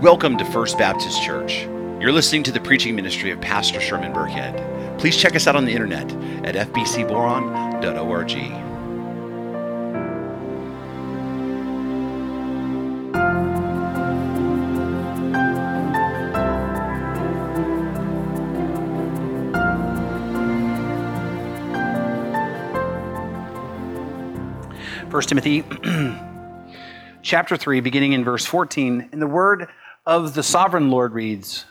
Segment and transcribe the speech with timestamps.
[0.00, 1.64] Welcome to First Baptist Church.
[2.00, 4.98] You're listening to the preaching ministry of Pastor Sherman Burkhead.
[4.98, 6.10] Please check us out on the internet
[6.42, 8.30] at fbcboron.org.
[25.10, 25.62] First Timothy
[27.22, 29.68] chapter 3 beginning in verse 14 and the word
[30.10, 31.66] of the sovereign Lord reads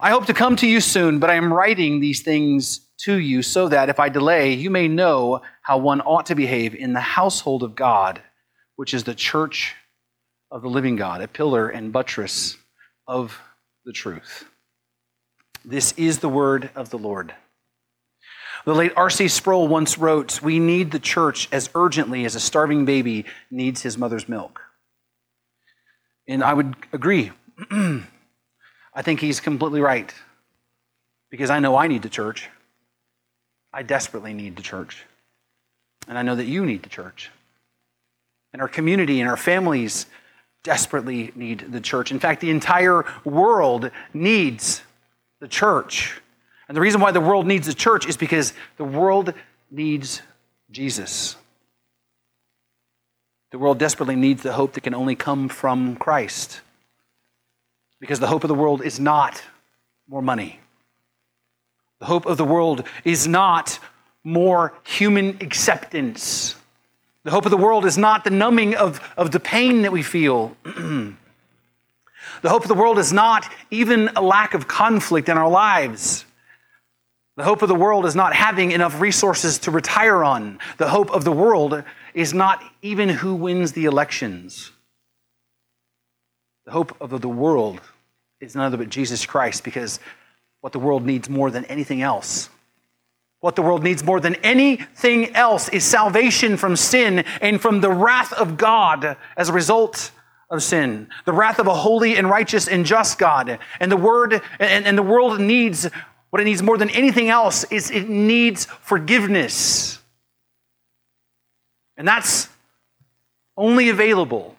[0.00, 3.42] I hope to come to you soon but I am writing these things to you
[3.42, 7.00] so that if I delay you may know how one ought to behave in the
[7.00, 8.20] household of God
[8.74, 9.76] which is the church
[10.50, 12.56] of the living God a pillar and buttress
[13.06, 13.40] of
[13.84, 14.46] the truth
[15.64, 17.34] This is the word of the Lord
[18.66, 19.28] the late R.C.
[19.28, 23.96] Sproul once wrote, We need the church as urgently as a starving baby needs his
[23.96, 24.60] mother's milk.
[26.28, 27.32] And I would agree.
[28.94, 30.12] I think he's completely right.
[31.30, 32.48] Because I know I need the church.
[33.72, 35.04] I desperately need the church.
[36.08, 37.30] And I know that you need the church.
[38.52, 40.06] And our community and our families
[40.62, 42.10] desperately need the church.
[42.10, 44.82] In fact, the entire world needs
[45.38, 46.20] the church.
[46.68, 49.34] And the reason why the world needs the church is because the world
[49.70, 50.22] needs
[50.70, 51.36] Jesus.
[53.50, 56.60] The world desperately needs the hope that can only come from Christ.
[58.00, 59.42] Because the hope of the world is not
[60.08, 60.60] more money.
[62.00, 63.78] The hope of the world is not
[64.24, 66.56] more human acceptance.
[67.24, 70.02] The hope of the world is not the numbing of, of the pain that we
[70.02, 70.56] feel.
[70.64, 71.14] the
[72.44, 76.24] hope of the world is not even a lack of conflict in our lives.
[77.36, 80.58] The hope of the world is not having enough resources to retire on.
[80.78, 84.72] The hope of the world is not even who wins the elections.
[86.64, 87.80] The hope of the world
[88.40, 90.00] is none other but Jesus Christ because
[90.60, 92.48] what the world needs more than anything else,
[93.40, 97.90] what the world needs more than anything else is salvation from sin and from the
[97.90, 100.10] wrath of God as a result
[100.50, 103.58] of sin, the wrath of a holy and righteous and just God.
[103.78, 105.88] And the word and, and the world needs
[106.30, 109.98] what it needs more than anything else is it needs forgiveness.
[111.96, 112.48] And that's
[113.56, 114.56] only available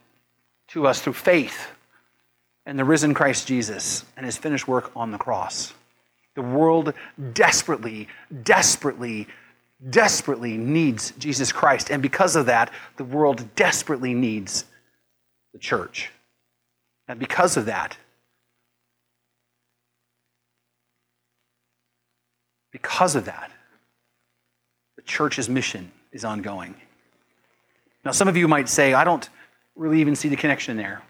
[0.69, 1.70] to us through faith
[2.65, 5.73] in the risen Christ Jesus and his finished work on the cross.
[6.35, 6.93] The world
[7.33, 8.07] desperately,
[8.43, 9.27] desperately,
[9.89, 11.89] desperately needs Jesus Christ.
[11.89, 14.65] And because of that, the world desperately needs
[15.53, 16.11] the church.
[17.07, 17.97] And because of that,
[22.71, 23.51] because of that,
[24.95, 26.75] the church's mission is ongoing.
[28.05, 29.27] Now, some of you might say, I don't
[29.75, 31.01] really even see the connection there.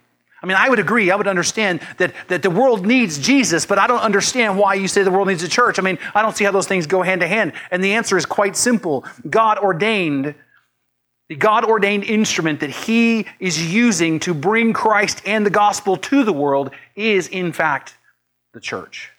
[0.41, 3.78] I mean, I would agree, I would understand that, that the world needs Jesus, but
[3.78, 5.78] I don't understand why you say the world needs a church.
[5.78, 7.53] I mean, I don't see how those things go hand to hand.
[7.69, 10.34] And the answer is quite simple God ordained,
[11.29, 16.24] the God ordained instrument that He is using to bring Christ and the gospel to
[16.24, 17.96] the world is, in fact,
[18.53, 19.12] the church.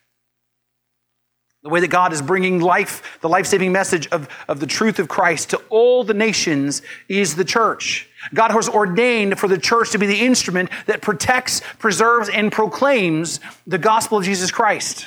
[1.62, 4.98] The way that God is bringing life, the life saving message of, of the truth
[4.98, 8.08] of Christ to all the nations is the church.
[8.34, 13.38] God has ordained for the church to be the instrument that protects, preserves, and proclaims
[13.66, 15.06] the gospel of Jesus Christ.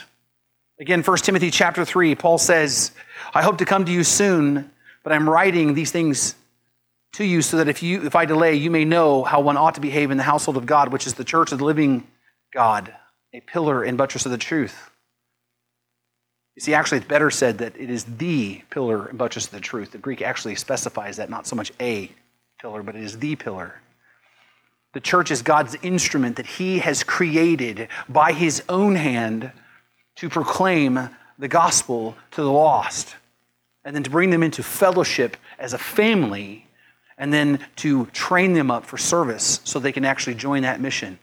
[0.79, 2.91] Again, 1 Timothy chapter 3, Paul says,
[3.33, 4.71] I hope to come to you soon,
[5.03, 6.35] but I'm writing these things
[7.13, 9.75] to you so that if, you, if I delay, you may know how one ought
[9.75, 12.05] to behave in the household of God, which is the church of the living
[12.53, 12.93] God,
[13.33, 14.89] a pillar and buttress of the truth.
[16.55, 19.59] You see, actually, it's better said that it is the pillar and buttress of the
[19.59, 19.91] truth.
[19.91, 22.09] The Greek actually specifies that, not so much a
[22.61, 23.81] pillar, but it is the pillar.
[24.93, 29.51] The church is God's instrument that He has created by His own hand
[30.15, 33.17] to proclaim the gospel to the lost,
[33.83, 36.65] and then to bring them into fellowship as a family,
[37.17, 41.19] and then to train them up for service so they can actually join that mission.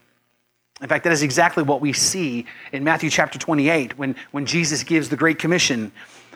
[0.81, 4.83] In fact, that is exactly what we see in Matthew chapter 28 when, when Jesus
[4.83, 5.91] gives the Great Commission.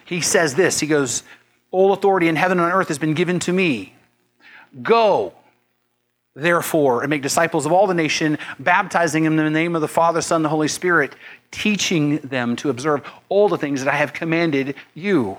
[0.05, 1.23] He says this He goes,
[1.71, 3.93] All authority in heaven and on earth has been given to me.
[4.81, 5.33] Go,
[6.35, 9.87] therefore, and make disciples of all the nation, baptizing them in the name of the
[9.87, 11.15] Father, Son, and the Holy Spirit,
[11.51, 15.37] teaching them to observe all the things that I have commanded you.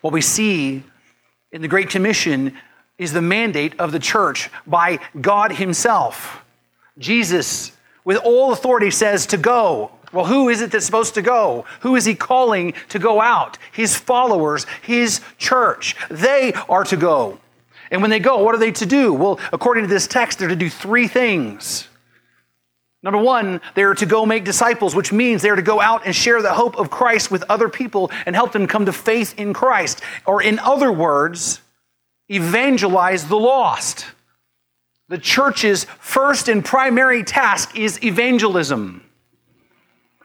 [0.00, 0.82] What we see
[1.52, 2.56] in the Great Commission
[2.98, 6.44] is the mandate of the church by God Himself.
[6.98, 7.72] Jesus,
[8.04, 9.92] with all authority, says to go.
[10.12, 11.64] Well, who is it that's supposed to go?
[11.80, 13.58] Who is he calling to go out?
[13.72, 15.96] His followers, his church.
[16.10, 17.38] They are to go.
[17.90, 19.12] And when they go, what are they to do?
[19.12, 21.88] Well, according to this text, they're to do three things.
[23.02, 26.42] Number one, they're to go make disciples, which means they're to go out and share
[26.42, 30.00] the hope of Christ with other people and help them come to faith in Christ.
[30.26, 31.60] Or, in other words,
[32.28, 34.06] evangelize the lost.
[35.08, 39.02] The church's first and primary task is evangelism.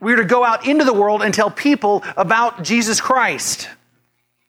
[0.02, 3.70] We're to go out into the world and tell people about Jesus Christ.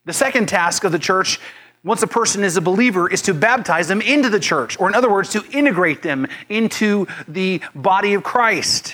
[0.05, 1.39] The second task of the church,
[1.85, 4.95] once a person is a believer, is to baptize them into the church, or in
[4.97, 8.93] other words, to integrate them into the body of Christ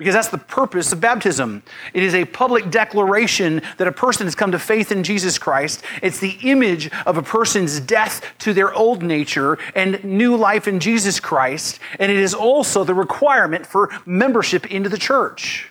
[0.00, 1.62] because that's the purpose of baptism.
[1.92, 5.82] It is a public declaration that a person has come to faith in Jesus Christ.
[6.02, 10.80] It's the image of a person's death to their old nature and new life in
[10.80, 11.80] Jesus Christ.
[11.98, 15.70] And it is also the requirement for membership into the church.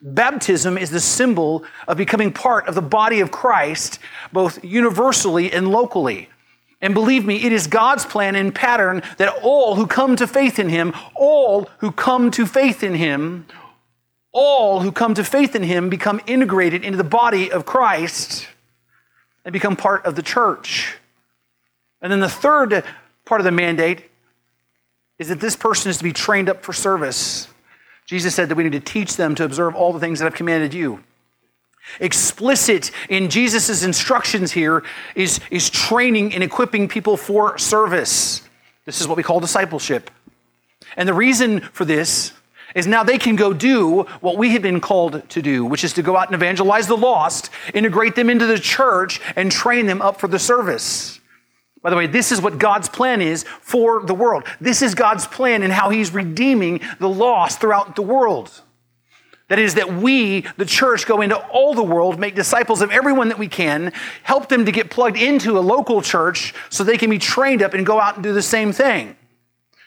[0.00, 3.98] Baptism is the symbol of becoming part of the body of Christ,
[4.32, 6.28] both universally and locally.
[6.80, 10.58] And believe me, it is God's plan and pattern that all who come to faith
[10.58, 13.46] in Him, all who come to faith in Him,
[14.32, 18.46] all who come to faith in Him become integrated into the body of Christ
[19.44, 20.96] and become part of the church.
[22.00, 22.84] And then the third
[23.24, 24.04] part of the mandate
[25.18, 27.48] is that this person is to be trained up for service.
[28.06, 30.34] Jesus said that we need to teach them to observe all the things that I've
[30.34, 31.02] commanded you.
[32.00, 38.42] Explicit in Jesus' instructions here is, is training and equipping people for service.
[38.84, 40.10] This is what we call discipleship.
[40.96, 42.32] And the reason for this
[42.74, 45.92] is now they can go do what we have been called to do, which is
[45.94, 50.02] to go out and evangelize the lost, integrate them into the church, and train them
[50.02, 51.20] up for the service.
[51.82, 54.44] By the way, this is what God's plan is for the world.
[54.60, 58.62] This is God's plan in how He's redeeming the lost throughout the world.
[59.48, 63.28] That is, that we, the church, go into all the world, make disciples of everyone
[63.28, 63.92] that we can,
[64.22, 67.72] help them to get plugged into a local church so they can be trained up
[67.72, 69.16] and go out and do the same thing,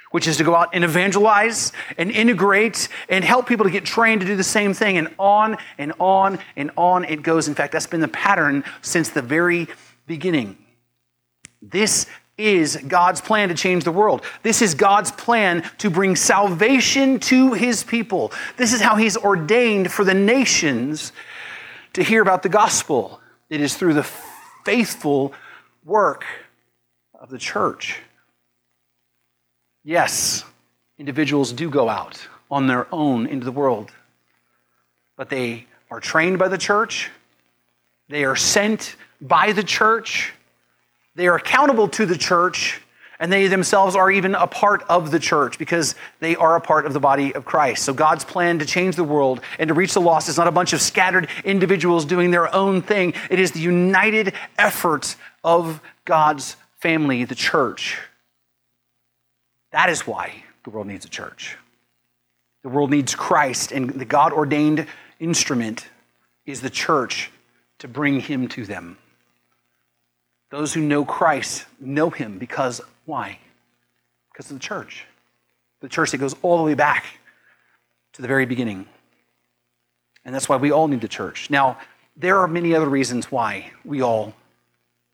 [0.09, 4.21] which is to go out and evangelize and integrate and help people to get trained
[4.21, 4.97] to do the same thing.
[4.97, 7.47] And on and on and on it goes.
[7.47, 9.67] In fact, that's been the pattern since the very
[10.07, 10.57] beginning.
[11.61, 12.07] This
[12.41, 14.23] is God's plan to change the world.
[14.43, 18.31] This is God's plan to bring salvation to his people.
[18.57, 21.11] This is how he's ordained for the nations
[21.93, 23.19] to hear about the gospel.
[23.49, 24.07] It is through the
[24.65, 25.33] faithful
[25.85, 26.25] work
[27.13, 27.99] of the church.
[29.83, 30.43] Yes,
[30.97, 33.91] individuals do go out on their own into the world,
[35.15, 37.09] but they are trained by the church,
[38.09, 40.33] they are sent by the church
[41.15, 42.81] they are accountable to the church,
[43.19, 46.85] and they themselves are even a part of the church because they are a part
[46.85, 47.83] of the body of Christ.
[47.83, 50.51] So God's plan to change the world and to reach the lost is not a
[50.51, 53.13] bunch of scattered individuals doing their own thing.
[53.29, 57.99] It is the united effort of God's family, the church.
[59.71, 61.57] That is why the world needs a church.
[62.63, 64.87] The world needs Christ, and the God ordained
[65.19, 65.87] instrument
[66.45, 67.31] is the church
[67.79, 68.97] to bring him to them.
[70.51, 73.39] Those who know Christ know him because why?
[74.31, 75.05] Because of the church.
[75.79, 77.05] The church that goes all the way back
[78.13, 78.85] to the very beginning.
[80.23, 81.49] And that's why we all need the church.
[81.49, 81.77] Now,
[82.15, 84.33] there are many other reasons why we all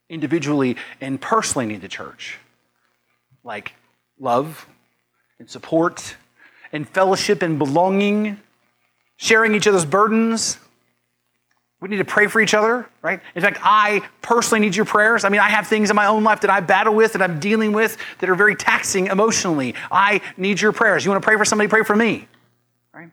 [0.10, 2.39] individually and personally need the church,
[3.44, 3.74] like
[4.20, 4.67] love
[5.39, 6.15] and support
[6.72, 8.39] and fellowship and belonging,
[9.17, 10.58] sharing each other's burdens,
[11.79, 13.22] we need to pray for each other, right?
[13.36, 15.24] In fact, I personally need your prayers.
[15.24, 17.39] I mean, I have things in my own life that I battle with, that I'm
[17.39, 19.75] dealing with, that are very taxing emotionally.
[19.91, 21.05] I need your prayers.
[21.05, 22.27] You want to pray for somebody, pray for me.
[22.93, 23.12] Right?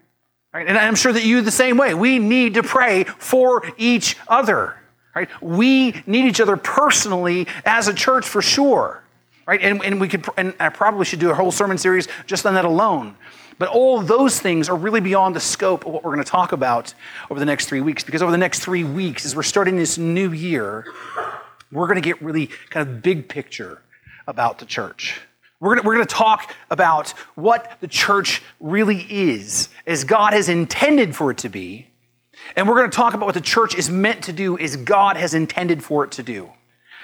[0.54, 0.66] right?
[0.66, 1.92] And I'm sure that you the same way.
[1.92, 4.76] We need to pray for each other.
[5.14, 5.28] Right?
[5.42, 9.02] We need each other personally as a church for sure.
[9.46, 9.60] Right?
[9.60, 12.54] And, and we could and I probably should do a whole sermon series just on
[12.54, 13.14] that alone.
[13.58, 16.52] But all those things are really beyond the scope of what we're going to talk
[16.52, 16.94] about
[17.30, 18.02] over the next three weeks.
[18.02, 20.86] Because over the next three weeks, as we're starting this new year,
[21.70, 23.80] we're going to get really kind of big picture
[24.26, 25.20] about the church.
[25.60, 30.48] We're going, we're going to talk about what the church really is, as God has
[30.48, 31.88] intended for it to be.
[32.56, 35.16] And we're going to talk about what the church is meant to do, as God
[35.16, 36.50] has intended for it to do.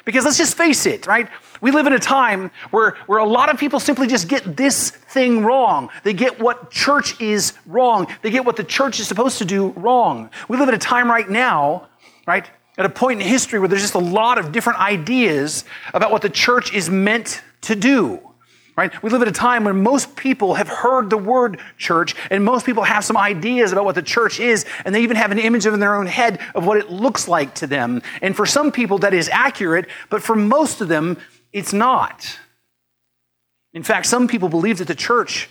[0.05, 1.29] Because let's just face it, right?
[1.61, 4.91] We live in a time where, where a lot of people simply just get this
[4.91, 5.91] thing wrong.
[6.05, 8.07] They get what church is wrong.
[8.23, 10.31] They get what the church is supposed to do wrong.
[10.49, 11.89] We live in a time right now,
[12.27, 12.49] right?
[12.79, 16.23] At a point in history where there's just a lot of different ideas about what
[16.23, 18.30] the church is meant to do.
[18.77, 19.03] Right?
[19.03, 22.65] We live at a time when most people have heard the word church, and most
[22.65, 25.67] people have some ideas about what the church is, and they even have an image
[25.67, 28.01] in their own head of what it looks like to them.
[28.23, 31.19] And for some people, that is accurate, but for most of them,
[31.53, 32.39] it's not.
[33.75, 35.49] In fact, some people believe that the church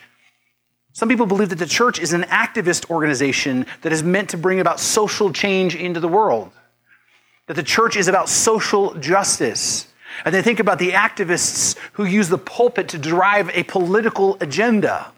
[0.93, 4.59] Some people believe that the church is an activist organization that is meant to bring
[4.59, 6.51] about social change into the world,
[7.47, 9.87] that the church is about social justice.
[10.25, 15.11] And they think about the activists who use the pulpit to drive a political agenda.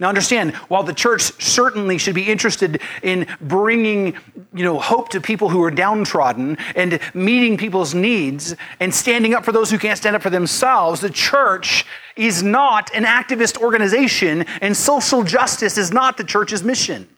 [0.00, 4.14] Now understand, while the church certainly should be interested in bringing,
[4.54, 9.44] you know, hope to people who are downtrodden and meeting people's needs and standing up
[9.44, 14.42] for those who can't stand up for themselves, the church is not an activist organization
[14.60, 17.08] and social justice is not the church's mission.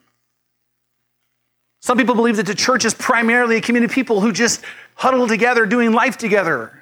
[1.80, 4.62] Some people believe that the church is primarily a community of people who just
[4.94, 6.76] huddle together doing life together.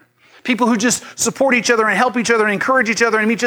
[0.45, 3.29] People who just support each other and help each other and encourage each other and
[3.29, 3.43] meet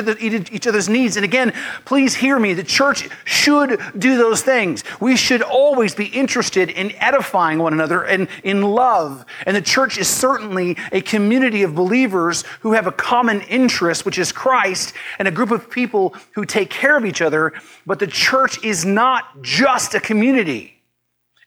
[0.52, 1.18] each other's needs.
[1.18, 1.54] And again,
[1.86, 2.54] please hear me.
[2.54, 4.84] The church should do those things.
[5.00, 9.26] We should always be interested in edifying one another and in love.
[9.46, 14.18] And the church is certainly a community of believers who have a common interest, which
[14.18, 17.54] is Christ, and a group of people who take care of each other.
[17.86, 20.81] But the church is not just a community.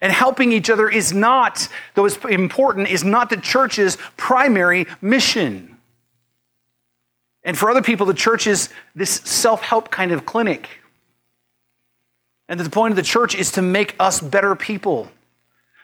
[0.05, 5.79] And helping each other is not, though it's important, is not the church's primary mission.
[7.43, 10.69] And for other people, the church is this self help kind of clinic.
[12.51, 15.09] And the point of the church is to make us better people.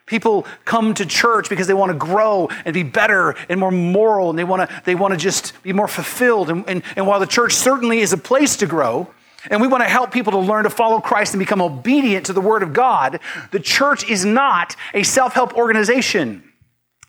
[0.05, 4.29] People come to church because they want to grow and be better and more moral,
[4.29, 6.51] and they want to, they want to just be more fulfilled.
[6.51, 9.09] And, and, and while the church certainly is a place to grow,
[9.49, 12.33] and we want to help people to learn to follow Christ and become obedient to
[12.33, 13.21] the Word of God.
[13.53, 16.45] The church is not a self help organization.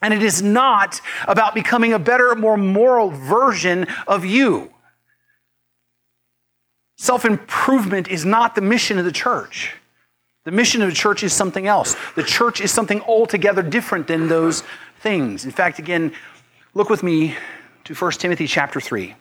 [0.03, 4.73] And it is not about becoming a better, more moral version of you.
[6.97, 9.75] Self improvement is not the mission of the church.
[10.43, 11.95] The mission of the church is something else.
[12.15, 14.63] The church is something altogether different than those
[15.01, 15.45] things.
[15.45, 16.13] In fact, again,
[16.73, 17.35] look with me
[17.83, 19.13] to 1 Timothy chapter 3.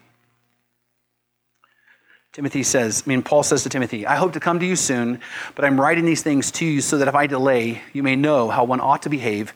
[2.33, 5.21] Timothy says, I mean, Paul says to Timothy, I hope to come to you soon,
[5.57, 8.49] but I'm writing these things to you so that if I delay, you may know
[8.49, 9.53] how one ought to behave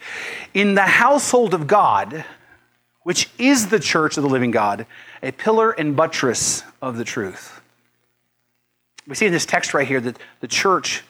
[0.54, 2.24] in the household of God,
[3.04, 4.86] which is the church of the living God,
[5.22, 7.60] a pillar and buttress of the truth.
[9.06, 11.04] We see in this text right here that the church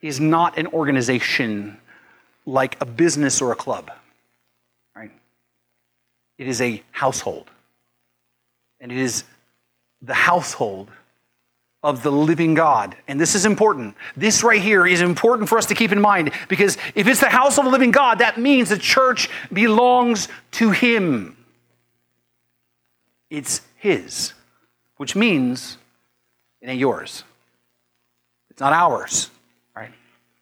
[0.00, 1.78] is not an organization
[2.44, 3.90] like a business or a club,
[4.96, 5.12] right?
[6.38, 7.50] It is a household.
[8.80, 9.24] And it is
[10.02, 10.90] the household
[11.82, 12.96] of the living God.
[13.06, 13.94] And this is important.
[14.16, 17.28] This right here is important for us to keep in mind because if it's the
[17.28, 21.36] house of the living God, that means the church belongs to Him.
[23.30, 24.32] It's His,
[24.96, 25.78] which means
[26.60, 27.22] it ain't yours.
[28.50, 29.30] It's not ours,
[29.76, 29.92] right?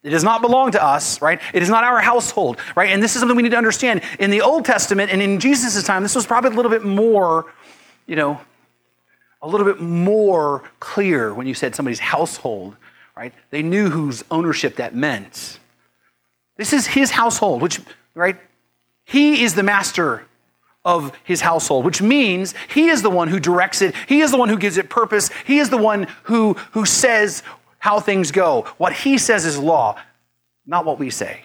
[0.02, 1.38] It does not belong to us, right?
[1.52, 2.90] It is not our household, right?
[2.90, 4.00] And this is something we need to understand.
[4.18, 7.52] In the Old Testament and in Jesus' time, this was probably a little bit more,
[8.06, 8.40] you know,
[9.42, 12.76] a little bit more clear when you said somebody's household,
[13.16, 13.32] right?
[13.50, 15.58] They knew whose ownership that meant.
[16.56, 17.80] This is his household, which,
[18.14, 18.36] right?
[19.04, 20.24] He is the master
[20.84, 23.94] of his household, which means he is the one who directs it.
[24.08, 25.30] He is the one who gives it purpose.
[25.44, 27.42] He is the one who, who says
[27.78, 28.62] how things go.
[28.78, 29.96] What he says is law,
[30.64, 31.42] not what we say.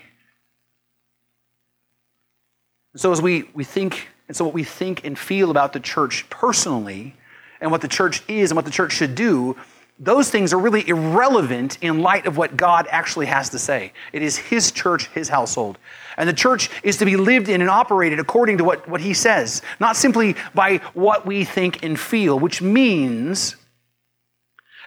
[2.95, 6.29] So as we, we think, and so what we think and feel about the church
[6.29, 7.15] personally
[7.61, 9.55] and what the church is and what the church should do,
[9.99, 13.93] those things are really irrelevant in light of what God actually has to say.
[14.11, 15.77] It is His church, His household.
[16.17, 19.13] And the church is to be lived in and operated according to what, what He
[19.13, 23.55] says, not simply by what we think and feel, which means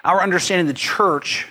[0.02, 1.47] our understanding of the church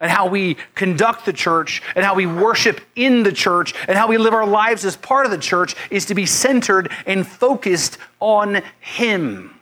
[0.00, 4.06] and how we conduct the church and how we worship in the church and how
[4.06, 7.98] we live our lives as part of the church is to be centered and focused
[8.20, 9.55] on Him.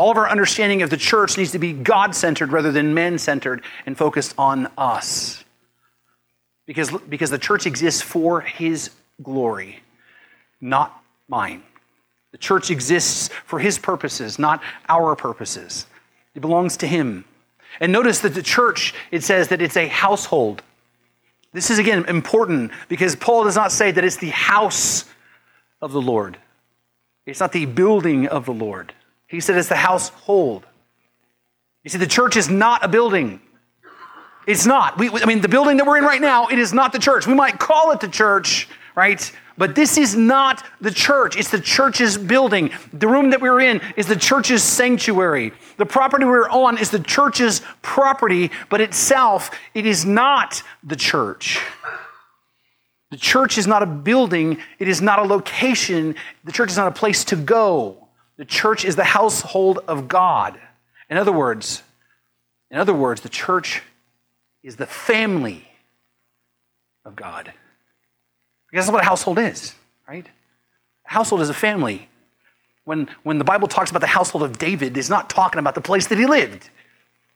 [0.00, 3.18] All of our understanding of the church needs to be God centered rather than man
[3.18, 5.44] centered and focused on us.
[6.64, 8.92] Because, because the church exists for His
[9.22, 9.82] glory,
[10.58, 11.62] not mine.
[12.32, 15.84] The church exists for His purposes, not our purposes.
[16.34, 17.26] It belongs to Him.
[17.78, 20.62] And notice that the church, it says that it's a household.
[21.52, 25.04] This is again important because Paul does not say that it's the house
[25.82, 26.38] of the Lord,
[27.26, 28.94] it's not the building of the Lord.
[29.30, 30.66] He said it's the household.
[31.84, 33.40] You see, the church is not a building.
[34.44, 34.98] It's not.
[34.98, 37.28] We, I mean, the building that we're in right now, it is not the church.
[37.28, 39.32] We might call it the church, right?
[39.56, 41.36] But this is not the church.
[41.36, 42.72] It's the church's building.
[42.92, 45.52] The room that we're in is the church's sanctuary.
[45.76, 51.60] The property we're on is the church's property, but itself, it is not the church.
[53.12, 56.16] The church is not a building, it is not a location.
[56.42, 58.08] The church is not a place to go.
[58.40, 60.58] The church is the household of God.
[61.10, 61.82] In other words,
[62.70, 63.82] In other words, the church
[64.62, 65.68] is the family
[67.04, 67.52] of God.
[68.70, 69.74] Because that's what a household is,
[70.08, 70.26] right?
[71.04, 72.08] A household is a family.
[72.84, 75.82] When, when the Bible talks about the household of David, it's not talking about the
[75.82, 76.70] place that he lived.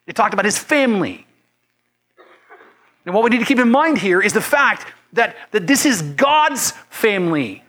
[0.07, 1.27] It talked about his family.
[3.05, 5.85] And what we need to keep in mind here is the fact that, that this
[5.85, 7.64] is God's family.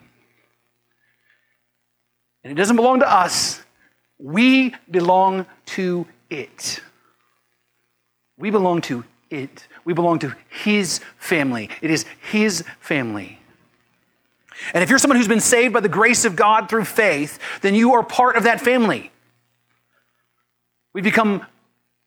[2.46, 3.60] And it doesn't belong to us,
[4.20, 6.80] we belong to it.
[8.38, 9.68] We belong to it.
[9.84, 11.72] We belong to His family.
[11.82, 13.40] It is His family.
[14.76, 17.74] And if you're someone who's been saved by the grace of God through faith, then
[17.74, 19.12] you are part of that family.
[20.94, 21.48] We become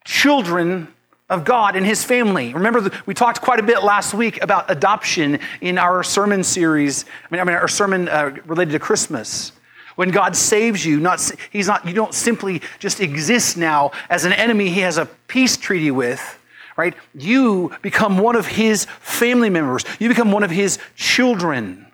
[0.04, 0.86] children
[1.28, 2.54] of God and His family.
[2.54, 7.04] Remember, we talked quite a bit last week about adoption in our sermon series.
[7.04, 9.50] I mean, I mean our sermon uh, related to Christmas.
[9.98, 11.84] When God saves you, not He's not.
[11.84, 14.68] You don't simply just exist now as an enemy.
[14.68, 16.38] He has a peace treaty with.
[16.76, 16.94] Right?
[17.16, 19.84] You become one of His family members.
[19.98, 21.84] You become one of His children.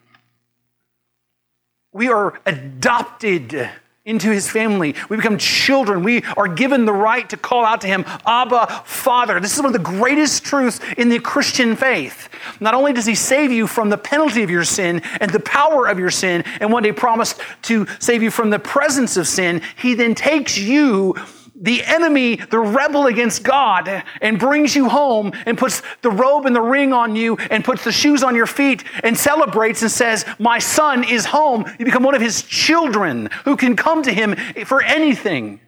[1.94, 3.70] We are adopted
[4.06, 4.94] into his family.
[5.08, 6.02] We become children.
[6.02, 9.40] We are given the right to call out to him, Abba, Father.
[9.40, 12.28] This is one of the greatest truths in the Christian faith.
[12.60, 15.88] Not only does he save you from the penalty of your sin and the power
[15.88, 19.62] of your sin, and one day promised to save you from the presence of sin,
[19.76, 21.14] he then takes you
[21.54, 26.54] the enemy, the rebel against God, and brings you home and puts the robe and
[26.54, 30.24] the ring on you and puts the shoes on your feet and celebrates and says,
[30.38, 31.64] My son is home.
[31.78, 34.34] You become one of his children who can come to him
[34.66, 35.60] for anything.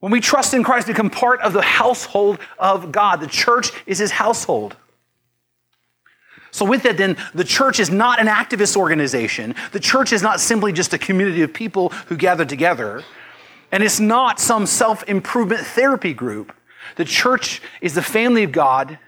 [0.00, 3.20] When we trust in Christ, we become part of the household of God.
[3.20, 4.76] The church is his household.
[6.50, 9.54] So, with that, then, the church is not an activist organization.
[9.72, 13.04] The church is not simply just a community of people who gather together.
[13.76, 16.56] And it's not some self improvement therapy group.
[16.94, 18.98] The church is the family of God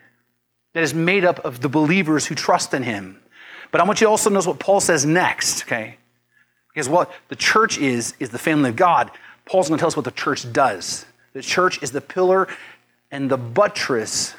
[0.75, 3.19] that is made up of the believers who trust in Him.
[3.71, 5.97] But I want you to also notice what Paul says next, okay?
[6.69, 9.11] Because what the church is, is the family of God.
[9.47, 11.07] Paul's going to tell us what the church does.
[11.33, 12.47] The church is the pillar
[13.11, 14.35] and the buttress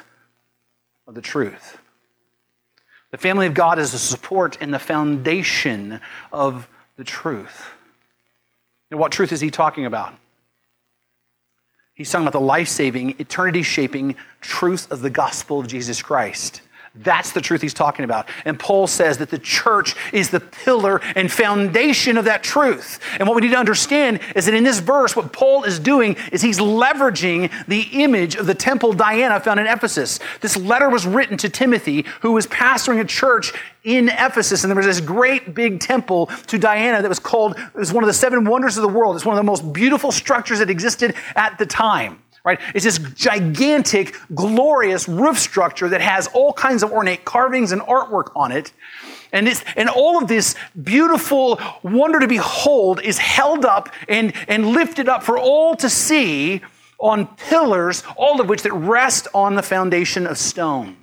[1.08, 1.76] of the truth.
[3.10, 6.00] The family of God is the support and the foundation
[6.32, 7.72] of the truth.
[8.90, 10.14] And what truth is he talking about?
[11.94, 16.62] He's talking about the life saving, eternity shaping truth of the gospel of Jesus Christ.
[16.96, 18.28] That's the truth he's talking about.
[18.44, 22.98] And Paul says that the church is the pillar and foundation of that truth.
[23.20, 26.16] And what we need to understand is that in this verse, what Paul is doing
[26.32, 30.18] is he's leveraging the image of the temple Diana found in Ephesus.
[30.40, 33.52] This letter was written to Timothy, who was pastoring a church
[33.84, 34.64] in Ephesus.
[34.64, 38.02] And there was this great big temple to Diana that was called, it was one
[38.02, 39.14] of the seven wonders of the world.
[39.14, 42.60] It's one of the most beautiful structures that existed at the time right?
[42.74, 48.30] It's this gigantic, glorious roof structure that has all kinds of ornate carvings and artwork
[48.34, 48.72] on it.
[49.32, 54.68] And, it's, and all of this beautiful wonder to behold is held up and, and
[54.68, 56.62] lifted up for all to see
[56.98, 60.96] on pillars, all of which that rest on the foundation of stone.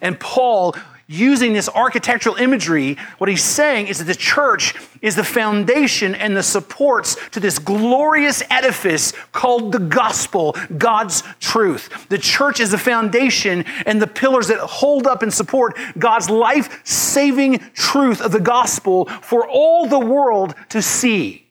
[0.00, 0.74] And Paul
[1.08, 6.36] using this architectural imagery, what he's saying is that the church is the foundation and
[6.36, 12.08] the supports to this glorious edifice called the gospel, God's truth.
[12.10, 16.86] The church is the foundation and the pillars that hold up and support God's life
[16.86, 21.47] saving truth of the gospel for all the world to see.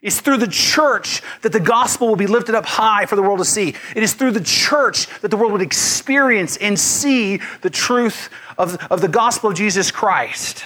[0.00, 3.40] It's through the church that the gospel will be lifted up high for the world
[3.40, 3.74] to see.
[3.96, 8.76] It is through the church that the world would experience and see the truth of,
[8.92, 10.64] of the gospel of Jesus Christ.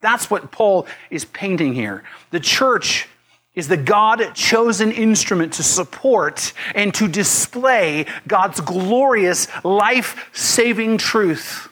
[0.00, 2.04] That's what Paul is painting here.
[2.30, 3.08] The church
[3.54, 11.68] is the God chosen instrument to support and to display God's glorious, life saving truth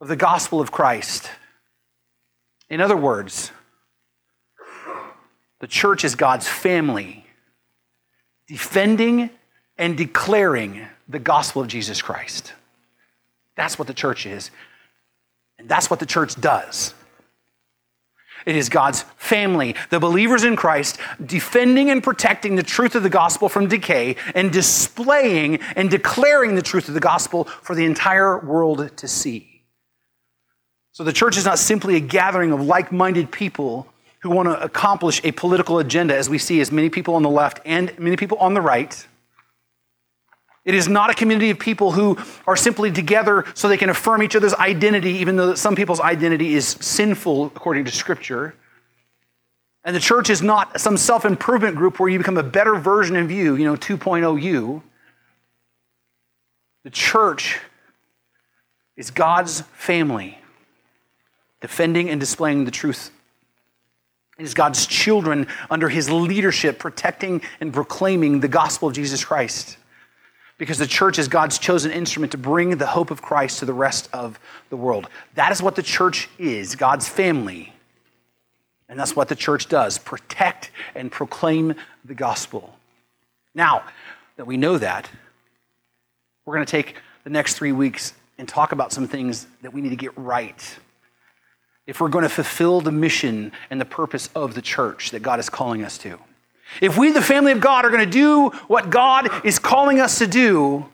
[0.00, 1.30] of the gospel of Christ.
[2.68, 3.50] In other words,
[5.60, 7.24] the church is God's family,
[8.46, 9.30] defending
[9.78, 12.52] and declaring the gospel of Jesus Christ.
[13.56, 14.50] That's what the church is.
[15.58, 16.94] And that's what the church does.
[18.44, 23.10] It is God's family, the believers in Christ, defending and protecting the truth of the
[23.10, 28.38] gospel from decay and displaying and declaring the truth of the gospel for the entire
[28.38, 29.62] world to see.
[30.92, 33.88] So the church is not simply a gathering of like minded people
[34.20, 37.30] who want to accomplish a political agenda, as we see as many people on the
[37.30, 39.06] left and many people on the right.
[40.64, 44.22] It is not a community of people who are simply together so they can affirm
[44.22, 48.54] each other's identity, even though some people's identity is sinful according to Scripture.
[49.84, 53.14] And the church is not some self improvement group where you become a better version
[53.14, 54.82] of you, you know, 2.0 you.
[56.82, 57.60] The church
[58.96, 60.38] is God's family,
[61.60, 63.12] defending and displaying the truth.
[64.38, 69.78] Is God's children under his leadership, protecting and proclaiming the gospel of Jesus Christ.
[70.58, 73.72] Because the church is God's chosen instrument to bring the hope of Christ to the
[73.72, 75.08] rest of the world.
[75.34, 77.72] That is what the church is God's family.
[78.88, 82.76] And that's what the church does protect and proclaim the gospel.
[83.54, 83.84] Now
[84.36, 85.10] that we know that,
[86.44, 89.80] we're going to take the next three weeks and talk about some things that we
[89.80, 90.78] need to get right
[91.86, 95.38] if we're going to fulfill the mission and the purpose of the church that God
[95.38, 96.18] is calling us to.
[96.80, 100.18] If we, the family of God, are going to do what God is calling us
[100.18, 100.86] to do,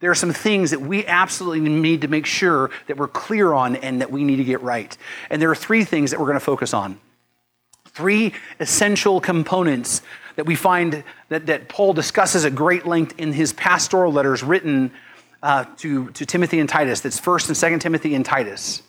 [0.00, 3.76] there are some things that we absolutely need to make sure that we're clear on
[3.76, 4.96] and that we need to get right.
[5.30, 7.00] And there are three things that we're going to focus on.
[7.86, 10.02] Three essential components
[10.36, 14.92] that we find that, that Paul discusses at great length in his pastoral letters written
[15.42, 17.00] uh, to, to Timothy and Titus.
[17.00, 18.82] That's 1st and 2nd Timothy and Titus.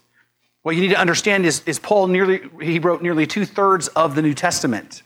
[0.64, 4.16] What you need to understand is, is Paul nearly, he wrote nearly two thirds of
[4.16, 5.04] the New Testament.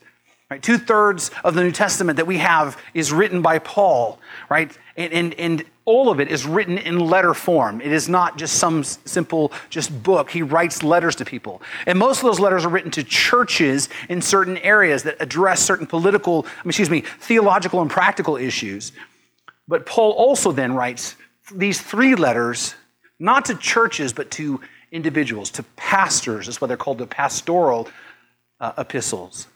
[0.50, 0.62] Right?
[0.62, 4.76] Two thirds of the New Testament that we have is written by Paul, right?
[4.98, 7.82] And, and, and all of it is written in letter form.
[7.82, 10.30] It is not just some simple just book.
[10.30, 11.62] He writes letters to people.
[11.88, 15.88] And most of those letters are written to churches in certain areas that address certain
[15.88, 18.92] political, excuse me, theological and practical issues.
[19.68, 21.16] But Paul also then writes
[21.54, 22.76] these three letters,
[23.20, 24.62] not to churches, but to
[24.94, 26.46] individuals, to pastors.
[26.46, 27.90] That's why they're called the pastoral
[28.62, 29.48] uh, epistles.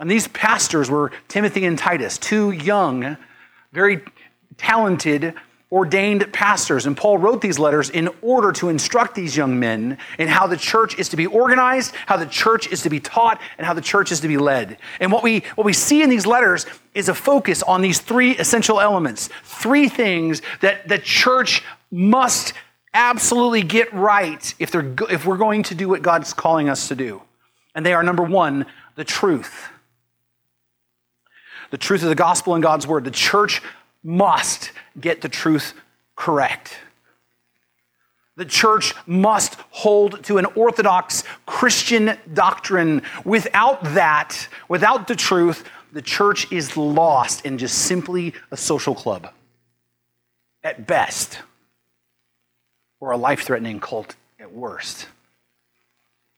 [0.00, 3.16] And these pastors were Timothy and Titus, two young,
[3.72, 4.02] very
[4.56, 5.34] talented,
[5.70, 6.86] ordained pastors.
[6.86, 10.56] And Paul wrote these letters in order to instruct these young men in how the
[10.56, 13.82] church is to be organized, how the church is to be taught, and how the
[13.82, 14.78] church is to be led.
[14.98, 18.36] And what we, what we see in these letters is a focus on these three
[18.38, 22.54] essential elements, three things that the church must
[22.94, 26.94] absolutely get right if, they're, if we're going to do what God's calling us to
[26.94, 27.22] do.
[27.74, 29.68] And they are number one, the truth
[31.70, 33.04] the truth of the gospel and God's word.
[33.04, 33.62] The church
[34.02, 35.74] must get the truth
[36.16, 36.78] correct.
[38.36, 43.02] The church must hold to an orthodox Christian doctrine.
[43.24, 49.32] Without that, without the truth, the church is lost and just simply a social club
[50.62, 51.40] at best,
[53.00, 55.06] or a life threatening cult at worst.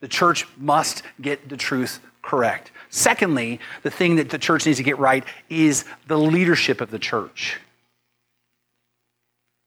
[0.01, 2.70] The church must get the truth correct.
[2.88, 6.99] Secondly, the thing that the church needs to get right is the leadership of the
[6.99, 7.59] church.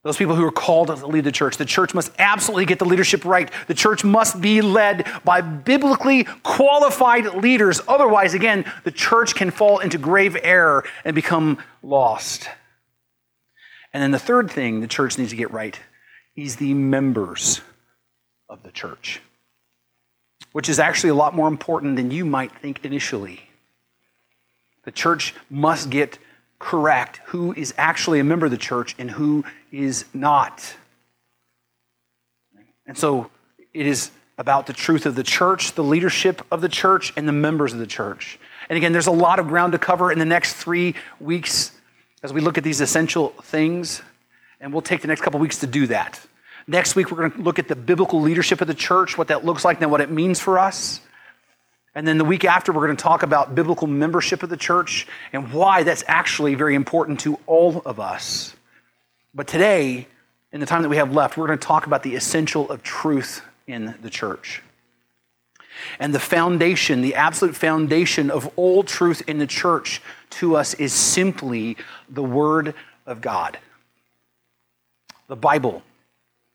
[0.03, 1.55] Those people who are called to lead the church.
[1.55, 3.49] The church must absolutely get the leadership right.
[3.67, 7.79] The church must be led by biblically qualified leaders.
[7.87, 12.49] Otherwise, again, the church can fall into grave error and become lost.
[13.93, 15.79] And then the third thing the church needs to get right
[16.35, 17.61] is the members
[18.49, 19.21] of the church
[20.53, 23.41] which is actually a lot more important than you might think initially.
[24.83, 26.17] The church must get
[26.59, 30.75] correct who is actually a member of the church and who is not.
[32.85, 33.29] And so
[33.73, 37.33] it is about the truth of the church, the leadership of the church, and the
[37.33, 38.39] members of the church.
[38.69, 41.71] And again, there's a lot of ground to cover in the next three weeks
[42.21, 44.01] as we look at these essential things.
[44.63, 46.21] And we'll take the next couple weeks to do that.
[46.67, 49.43] Next week, we're going to look at the biblical leadership of the church, what that
[49.43, 51.01] looks like, and what it means for us.
[51.93, 55.05] And then the week after, we're going to talk about biblical membership of the church
[55.33, 58.55] and why that's actually very important to all of us.
[59.35, 60.07] But today,
[60.53, 62.83] in the time that we have left, we're going to talk about the essential of
[62.83, 64.63] truth in the church.
[65.99, 70.93] And the foundation, the absolute foundation of all truth in the church to us is
[70.93, 71.75] simply
[72.07, 73.57] the Word of God.
[75.27, 75.83] The Bible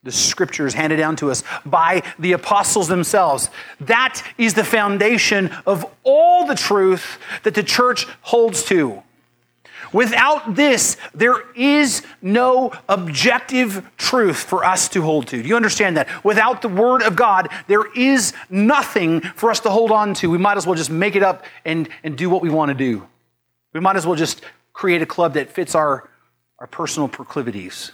[0.05, 3.51] the scriptures handed down to us by the apostles themselves.
[3.81, 9.03] That is the foundation of all the truth that the church holds to.
[9.93, 15.43] Without this, there is no objective truth for us to hold to.
[15.43, 16.25] Do you understand that?
[16.25, 20.31] Without the Word of God, there is nothing for us to hold on to.
[20.31, 22.75] We might as well just make it up and, and do what we want to
[22.75, 23.07] do.
[23.73, 26.09] We might as well just create a club that fits our,
[26.59, 27.93] our personal proclivities.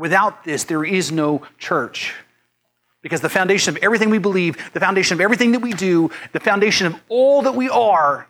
[0.00, 2.14] Without this, there is no church.
[3.02, 6.40] Because the foundation of everything we believe, the foundation of everything that we do, the
[6.40, 8.26] foundation of all that we are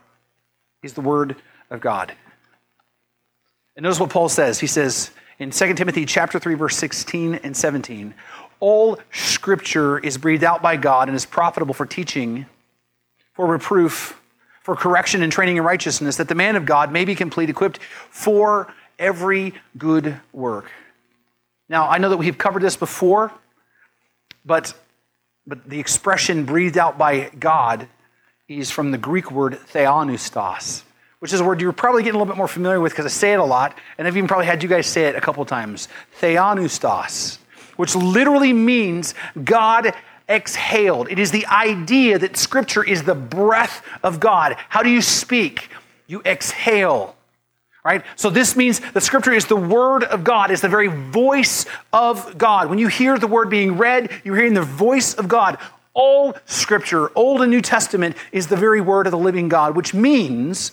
[0.83, 1.37] is the Word
[1.70, 2.12] of God.
[3.76, 4.59] And notice what Paul says.
[4.59, 8.14] He says in 2 Timothy chapter 3, verse 16 and 17,
[8.59, 12.46] all scripture is breathed out by God and is profitable for teaching
[13.33, 14.20] for reproof,
[14.62, 17.78] for correction and training in righteousness, that the man of God may be complete, equipped
[18.11, 20.70] for every good work.
[21.70, 23.33] Now, I know that we've covered this before,
[24.44, 24.74] but,
[25.46, 27.87] but the expression breathed out by God
[28.48, 30.83] is from the Greek word theopneustos,
[31.20, 33.11] which is a word you're probably getting a little bit more familiar with because I
[33.11, 35.44] say it a lot, and I've even probably had you guys say it a couple
[35.44, 35.87] times.
[36.20, 37.38] Theopneustos,
[37.76, 39.94] which literally means God
[40.28, 41.09] exhaled.
[41.09, 44.56] It is the idea that Scripture is the breath of God.
[44.70, 45.70] How do you speak?
[46.09, 47.14] You exhale
[47.85, 48.05] right?
[48.16, 52.37] So this means the scripture is the word of God, is the very voice of
[52.37, 52.69] God.
[52.69, 55.59] When you hear the word being read, you're hearing the voice of God.
[55.93, 59.95] All scripture, Old and New Testament, is the very word of the living God, which
[59.95, 60.73] means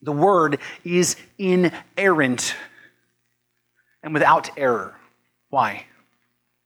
[0.00, 2.54] the word is inerrant
[4.02, 4.96] and without error.
[5.50, 5.86] Why?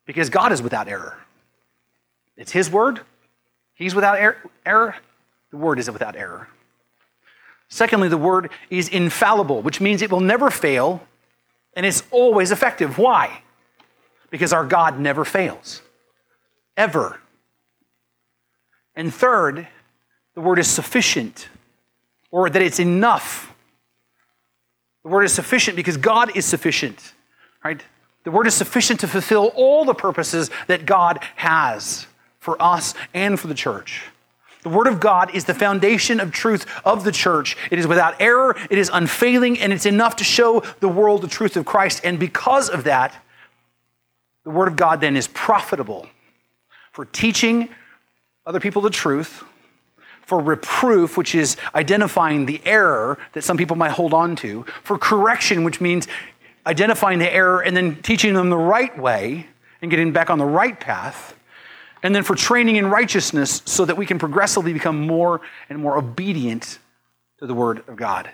[0.07, 1.19] Because God is without error.
[2.37, 3.01] It's His word.
[3.75, 4.97] He's without er-, error.
[5.51, 6.49] The word is without error.
[7.69, 11.03] Secondly, the word is infallible, which means it will never fail
[11.75, 12.99] and it's always effective.
[12.99, 13.43] Why?
[14.31, 15.83] Because our God never fails,
[16.77, 17.21] ever.
[18.95, 19.69] And third,
[20.35, 21.49] the word is sufficient,
[22.31, 23.55] or that it's enough.
[25.03, 27.13] The word is sufficient because God is sufficient,
[27.63, 27.83] right?
[28.25, 32.07] The word is sufficient to fulfill all the purposes that God has
[32.41, 34.05] for us and for the church.
[34.67, 37.57] The Word of God is the foundation of truth of the church.
[37.71, 41.29] It is without error, it is unfailing, and it's enough to show the world the
[41.29, 42.01] truth of Christ.
[42.03, 43.15] And because of that,
[44.43, 46.09] the Word of God then is profitable
[46.91, 47.69] for teaching
[48.45, 49.45] other people the truth,
[50.23, 54.99] for reproof, which is identifying the error that some people might hold on to, for
[54.99, 56.09] correction, which means
[56.67, 59.47] identifying the error and then teaching them the right way
[59.81, 61.36] and getting back on the right path
[62.07, 65.99] and then for training in righteousness so that we can progressively become more and more
[65.99, 66.79] obedient
[67.41, 68.31] to the Word of God.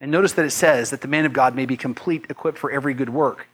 [0.00, 2.72] And notice that it says that the man of God may be complete, equipped for
[2.72, 3.46] every good work.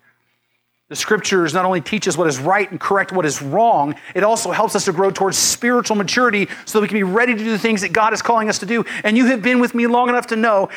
[0.89, 4.25] The scriptures not only teach us what is right and correct what is wrong, it
[4.25, 7.39] also helps us to grow towards spiritual maturity so that we can be ready to
[7.39, 8.87] do the things that God is calling us to do.
[9.03, 10.71] And you have been with me long enough to know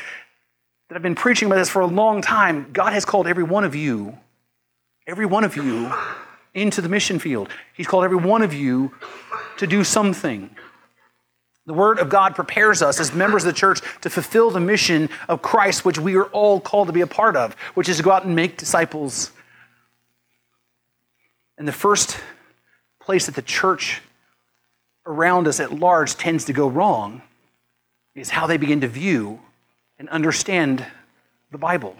[0.89, 2.69] that I've been preaching about this for a long time.
[2.73, 4.17] God has called every one of you,
[5.08, 5.89] every one of you,
[6.57, 7.49] into the mission field.
[7.73, 8.91] He's called every one of you
[9.57, 10.49] to do something.
[11.67, 15.09] The Word of God prepares us as members of the church to fulfill the mission
[15.29, 18.03] of Christ, which we are all called to be a part of, which is to
[18.03, 19.31] go out and make disciples.
[21.57, 22.19] And the first
[22.99, 24.01] place that the church
[25.05, 27.21] around us at large tends to go wrong
[28.15, 29.39] is how they begin to view
[29.99, 30.85] and understand
[31.51, 31.95] the Bible.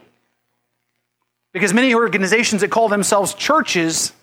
[1.54, 4.14] Because many organizations that call themselves churches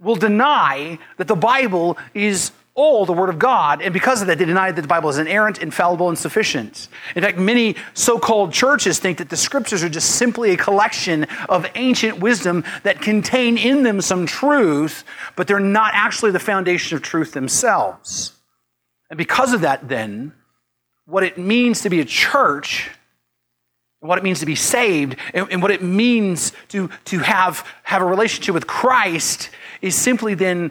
[0.00, 4.38] will deny that the Bible is all the Word of God, and because of that,
[4.38, 6.86] they deny that the Bible is inerrant, infallible, and sufficient.
[7.16, 11.24] In fact, many so called churches think that the Scriptures are just simply a collection
[11.48, 15.02] of ancient wisdom that contain in them some truth,
[15.34, 18.32] but they're not actually the foundation of truth themselves.
[19.10, 20.32] And because of that, then,
[21.04, 22.90] what it means to be a church
[24.00, 28.00] what it means to be saved and, and, what it means to, to have, have
[28.00, 30.70] a relationship with Christ is simply then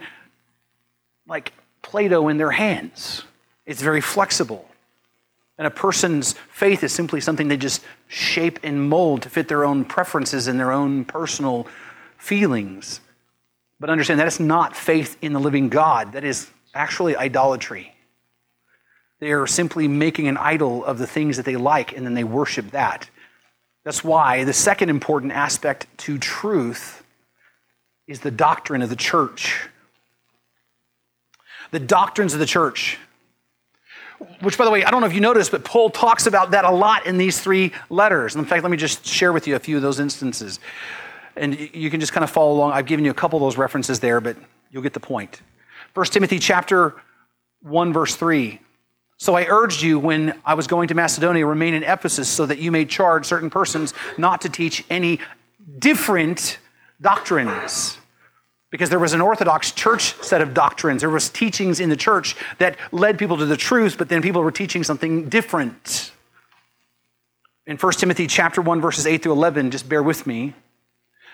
[1.28, 3.24] like Play Doh in their hands.
[3.65, 4.67] It's very flexible.
[5.58, 9.65] And a person's faith is simply something they just shape and mold to fit their
[9.65, 11.67] own preferences and their own personal
[12.17, 13.02] feelings.
[13.80, 17.93] But understand that is not faith in the living God, that is actually idolatry.
[19.20, 22.24] They are simply making an idol of the things that they like and then they
[22.24, 23.10] worship that.
[23.84, 27.04] That's why the second important aspect to truth
[28.08, 29.67] is the doctrine of the church.
[31.72, 32.98] The doctrines of the church.
[34.41, 36.65] Which, by the way, I don't know if you noticed, but Paul talks about that
[36.65, 38.36] a lot in these three letters.
[38.36, 40.60] In fact, let me just share with you a few of those instances.
[41.36, 42.72] And you can just kind of follow along.
[42.72, 44.38] I've given you a couple of those references there, but
[44.72, 45.41] you'll get the point.
[45.93, 46.96] 1 Timothy chapter
[47.62, 48.60] 1, verse 3.
[49.17, 52.60] So I urged you when I was going to Macedonia, remain in Ephesus so that
[52.60, 55.20] you may charge certain persons not to teach any
[55.80, 56.60] different
[57.02, 57.98] doctrines.
[58.70, 61.02] Because there was an orthodox church set of doctrines.
[61.02, 64.42] There was teachings in the church that led people to the truth but then people
[64.42, 66.12] were teaching something different.
[67.66, 70.54] In 1 timothy chapter 1 verses 8 through 11 just bear with me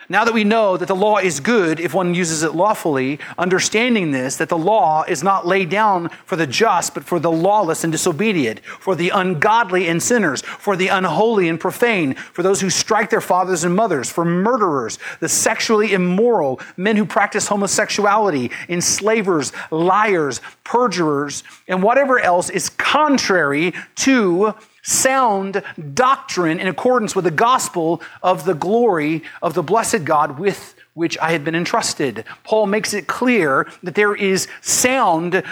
[0.09, 4.11] Now that we know that the law is good if one uses it lawfully, understanding
[4.11, 7.83] this, that the law is not laid down for the just, but for the lawless
[7.83, 12.69] and disobedient, for the ungodly and sinners, for the unholy and profane, for those who
[12.69, 19.53] strike their fathers and mothers, for murderers, the sexually immoral, men who practice homosexuality, enslavers,
[19.71, 28.01] liars, perjurers, and whatever else is contrary to sound doctrine in accordance with the gospel
[28.21, 32.23] of the glory of the blessed God with which I had been entrusted.
[32.43, 35.43] Paul makes it clear that there is sound,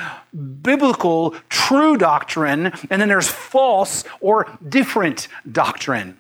[0.62, 6.18] biblical, true doctrine, and then there's false or different doctrine.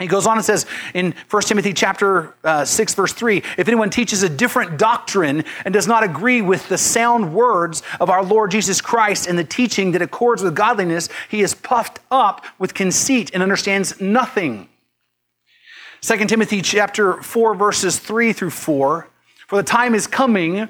[0.00, 3.90] He goes on and says in 1 Timothy chapter uh, 6 verse 3, if anyone
[3.90, 8.50] teaches a different doctrine and does not agree with the sound words of our Lord
[8.50, 13.30] Jesus Christ and the teaching that accords with godliness, he is puffed up with conceit
[13.34, 14.70] and understands nothing.
[16.00, 19.06] 2 Timothy chapter 4 verses 3 through 4,
[19.48, 20.66] for the time is coming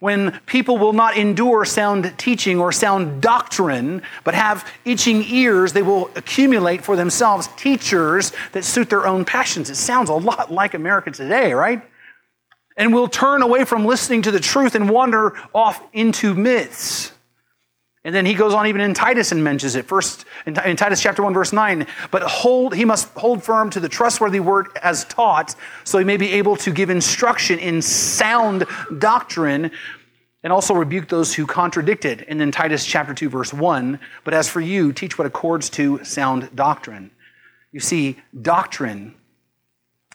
[0.00, 5.82] when people will not endure sound teaching or sound doctrine, but have itching ears, they
[5.82, 9.68] will accumulate for themselves teachers that suit their own passions.
[9.68, 11.82] It sounds a lot like America today, right?
[12.78, 17.12] And will turn away from listening to the truth and wander off into myths.
[18.04, 19.84] And then he goes on even in Titus and mentions it.
[19.84, 23.90] First, in, Titus chapter 1, verse 9, but hold, he must hold firm to the
[23.90, 28.64] trustworthy word as taught, so he may be able to give instruction in sound
[28.98, 29.70] doctrine
[30.42, 32.24] and also rebuke those who contradict it.
[32.26, 36.02] And then Titus chapter 2, verse 1, but as for you, teach what accords to
[36.02, 37.10] sound doctrine.
[37.72, 39.14] You see, doctrine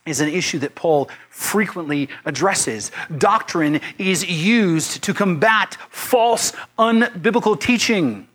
[0.05, 2.91] is an issue that Paul frequently addresses.
[3.17, 8.27] Doctrine is used to combat false, unbiblical teaching.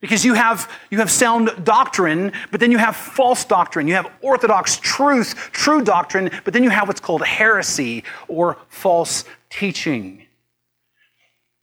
[0.00, 3.86] Because you have, you have sound doctrine, but then you have false doctrine.
[3.86, 9.24] You have orthodox truth, true doctrine, but then you have what's called heresy or false
[9.48, 10.26] teaching.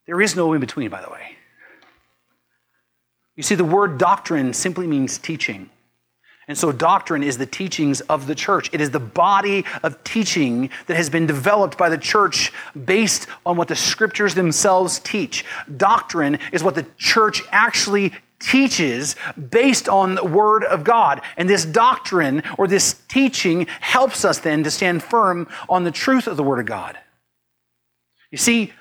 [0.06, 1.36] There is no in between, by the way.
[3.36, 5.70] You see, the word doctrine simply means teaching.
[6.50, 8.72] And so, doctrine is the teachings of the church.
[8.74, 12.52] It is the body of teaching that has been developed by the church
[12.86, 15.46] based on what the scriptures themselves teach.
[15.78, 19.16] Doctrine is what the church actually teaches
[19.52, 21.22] based on the Word of God.
[21.38, 26.26] And this doctrine or this teaching helps us then to stand firm on the truth
[26.26, 26.98] of the Word of God.
[28.32, 28.74] You see,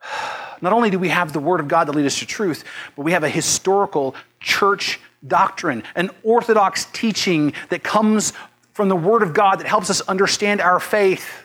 [0.62, 2.64] not only do we have the Word of God that leads us to truth,
[2.96, 8.32] but we have a historical church doctrine, an orthodox teaching that comes
[8.72, 11.44] from the Word of God that helps us understand our faith.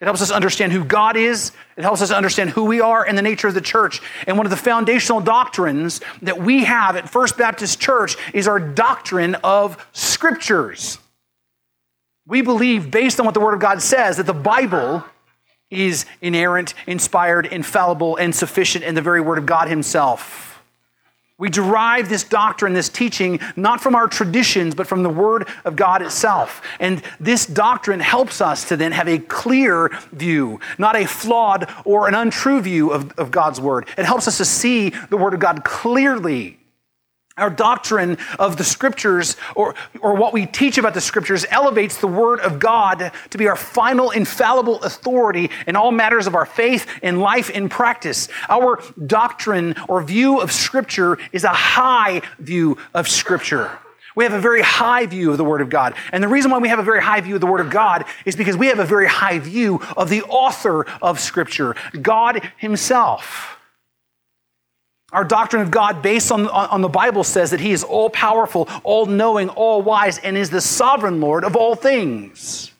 [0.00, 1.52] It helps us understand who God is.
[1.76, 4.00] It helps us understand who we are and the nature of the church.
[4.26, 8.58] And one of the foundational doctrines that we have at First Baptist Church is our
[8.58, 10.98] doctrine of scriptures.
[12.26, 15.04] We believe, based on what the Word of God says, that the Bible
[15.70, 20.51] is inerrant, inspired, infallible, and sufficient in the very Word of God Himself.
[21.42, 25.74] We derive this doctrine, this teaching, not from our traditions, but from the Word of
[25.74, 26.62] God itself.
[26.78, 32.06] And this doctrine helps us to then have a clear view, not a flawed or
[32.06, 33.88] an untrue view of, of God's Word.
[33.98, 36.58] It helps us to see the Word of God clearly.
[37.38, 42.06] Our doctrine of the scriptures, or, or what we teach about the scriptures, elevates the
[42.06, 46.86] word of God to be our final infallible authority in all matters of our faith
[47.02, 48.28] and life in practice.
[48.50, 53.78] Our doctrine or view of scripture is a high view of scripture.
[54.14, 55.94] We have a very high view of the Word of God.
[56.12, 58.04] And the reason why we have a very high view of the Word of God
[58.26, 63.56] is because we have a very high view of the author of Scripture, God Himself.
[65.12, 68.66] Our doctrine of God, based on, on, the Bible, says that He is all powerful,
[68.82, 72.72] all knowing, all wise, and is the sovereign Lord of all things.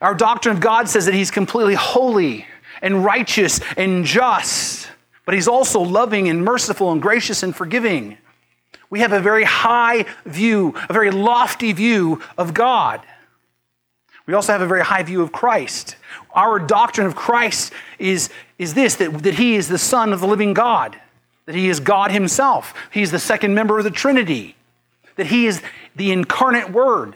[0.00, 2.46] Our doctrine of God says that He's completely holy
[2.80, 4.88] and righteous and just,
[5.24, 8.16] but He's also loving and merciful and gracious and forgiving.
[8.88, 13.00] We have a very high view, a very lofty view of God.
[14.26, 15.96] We also have a very high view of Christ.
[16.34, 20.26] Our doctrine of Christ is, is this that, that he is the Son of the
[20.26, 21.00] living God,
[21.46, 24.56] that he is God himself, he's the second member of the Trinity,
[25.16, 25.62] that he is
[25.94, 27.14] the incarnate Word,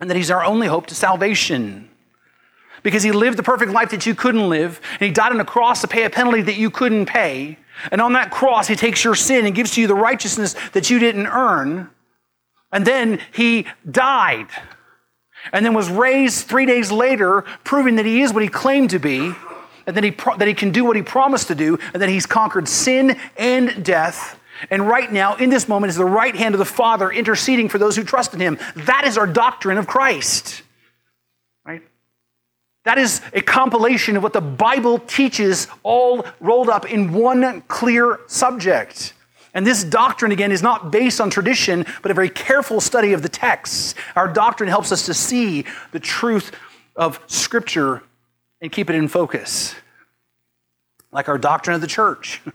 [0.00, 1.88] and that he's our only hope to salvation.
[2.82, 5.44] Because he lived the perfect life that you couldn't live, and he died on a
[5.44, 7.56] cross to pay a penalty that you couldn't pay.
[7.90, 10.90] And on that cross, he takes your sin and gives to you the righteousness that
[10.90, 11.88] you didn't earn.
[12.72, 14.48] And then he died
[15.52, 18.98] and then was raised three days later, proving that he is what he claimed to
[18.98, 19.34] be,
[19.86, 22.26] and that he, that he can do what he promised to do, and that he's
[22.26, 24.38] conquered sin and death,
[24.70, 27.78] And right now, in this moment, is the right hand of the Father interceding for
[27.78, 28.58] those who trust in him.
[28.76, 30.62] That is our doctrine of Christ.
[31.64, 31.82] Right?
[32.84, 38.20] That is a compilation of what the Bible teaches, all rolled up in one clear
[38.26, 39.14] subject.
[39.54, 43.22] And this doctrine, again, is not based on tradition, but a very careful study of
[43.22, 43.94] the texts.
[44.16, 46.52] Our doctrine helps us to see the truth
[46.96, 48.02] of Scripture
[48.60, 49.74] and keep it in focus.
[51.10, 52.40] Like our doctrine of the church.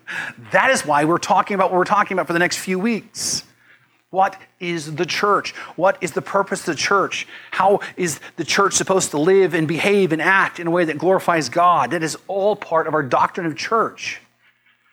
[0.52, 3.44] That is why we're talking about what we're talking about for the next few weeks.
[4.10, 5.54] What is the church?
[5.76, 7.28] What is the purpose of the church?
[7.52, 10.98] How is the church supposed to live and behave and act in a way that
[10.98, 11.92] glorifies God?
[11.92, 14.22] That is all part of our doctrine of church.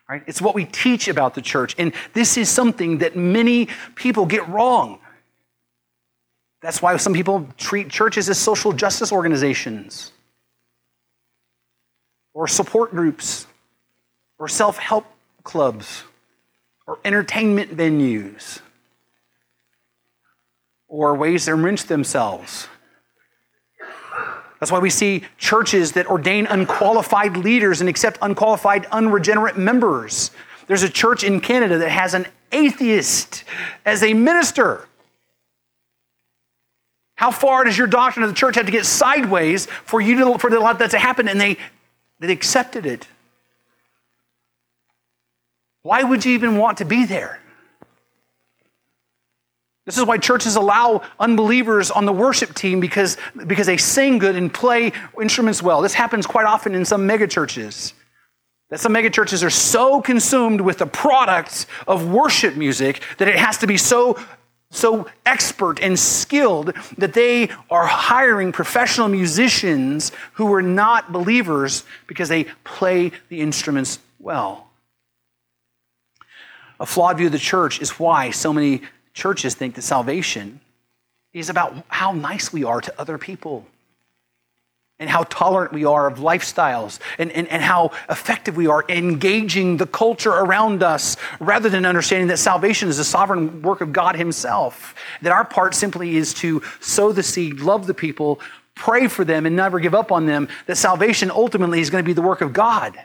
[0.09, 0.23] Right?
[0.27, 1.75] It's what we teach about the church.
[1.79, 4.99] And this is something that many people get wrong.
[6.61, 10.13] That's why some people treat churches as social justice organizations
[12.33, 13.47] or support groups
[14.39, 15.07] or self help
[15.43, 16.05] clubs
[16.87, 18.61] or entertainment venues
[20.89, 22.69] or ways to enrich themselves.
[24.65, 30.31] That's why we see churches that ordain unqualified leaders and accept unqualified, unregenerate members.
[30.69, 33.45] There's a church in Canada that has an atheist
[33.85, 34.89] as a minister.
[37.17, 40.39] How far does your doctrine of the church have to get sideways for you to
[40.39, 41.29] for that to happen?
[41.29, 41.59] And they
[42.19, 43.07] they accepted it.
[45.83, 47.39] Why would you even want to be there?
[49.87, 54.35] This is why churches allow unbelievers on the worship team because, because they sing good
[54.35, 55.83] and play instruments well.
[55.83, 57.93] This happens quite often in some megachurches.
[58.71, 63.59] That some megachurches are so consumed with the product of worship music that it has
[63.59, 64.19] to be so,
[64.71, 72.31] so expert and skilled that they are hiring professional musicians who are not believers because
[72.31, 74.71] they play the instruments well.
[76.81, 78.81] A flawed view of the church is why so many
[79.15, 80.61] churches think that salvation
[81.33, 83.67] is about how nice we are to other people
[85.01, 89.77] and how tolerant we are of lifestyles and, and, and how effective we are engaging
[89.77, 94.15] the culture around us rather than understanding that salvation is a sovereign work of God
[94.17, 94.95] Himself.
[95.23, 98.41] That our part simply is to sow the seed, love the people,
[98.77, 100.49] pray for them, and never give up on them.
[100.67, 102.97] That salvation ultimately is going to be the work of God.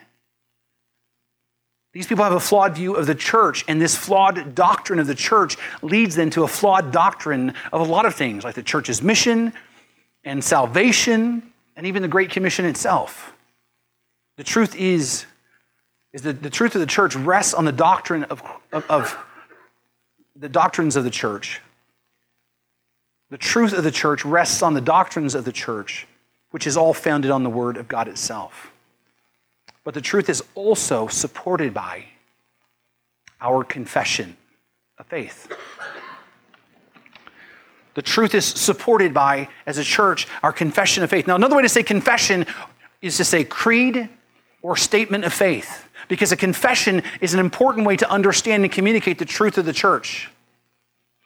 [1.91, 5.15] These people have a flawed view of the church, and this flawed doctrine of the
[5.15, 9.01] church leads them to a flawed doctrine of a lot of things, like the church's
[9.01, 9.53] mission
[10.23, 13.33] and salvation, and even the Great Commission itself.
[14.37, 15.25] The truth is,
[16.13, 19.17] is that the truth of the church rests on the doctrine of, of, of
[20.35, 21.59] the doctrines of the church.
[23.31, 26.07] The truth of the church rests on the doctrines of the church,
[26.51, 28.71] which is all founded on the Word of God itself.
[29.83, 32.05] But the truth is also supported by
[33.41, 34.37] our confession
[34.97, 35.51] of faith.
[37.95, 41.27] The truth is supported by, as a church, our confession of faith.
[41.27, 42.45] Now, another way to say confession
[43.01, 44.09] is to say creed
[44.61, 49.17] or statement of faith, because a confession is an important way to understand and communicate
[49.19, 50.29] the truth of the church.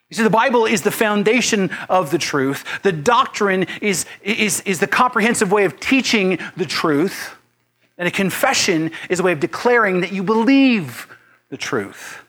[0.10, 2.64] You see, the Bible is the foundation of the truth.
[2.84, 7.36] The doctrine is, is, is the comprehensive way of teaching the truth.
[8.04, 11.08] And a confession is a way of declaring that you believe
[11.48, 12.22] the truth.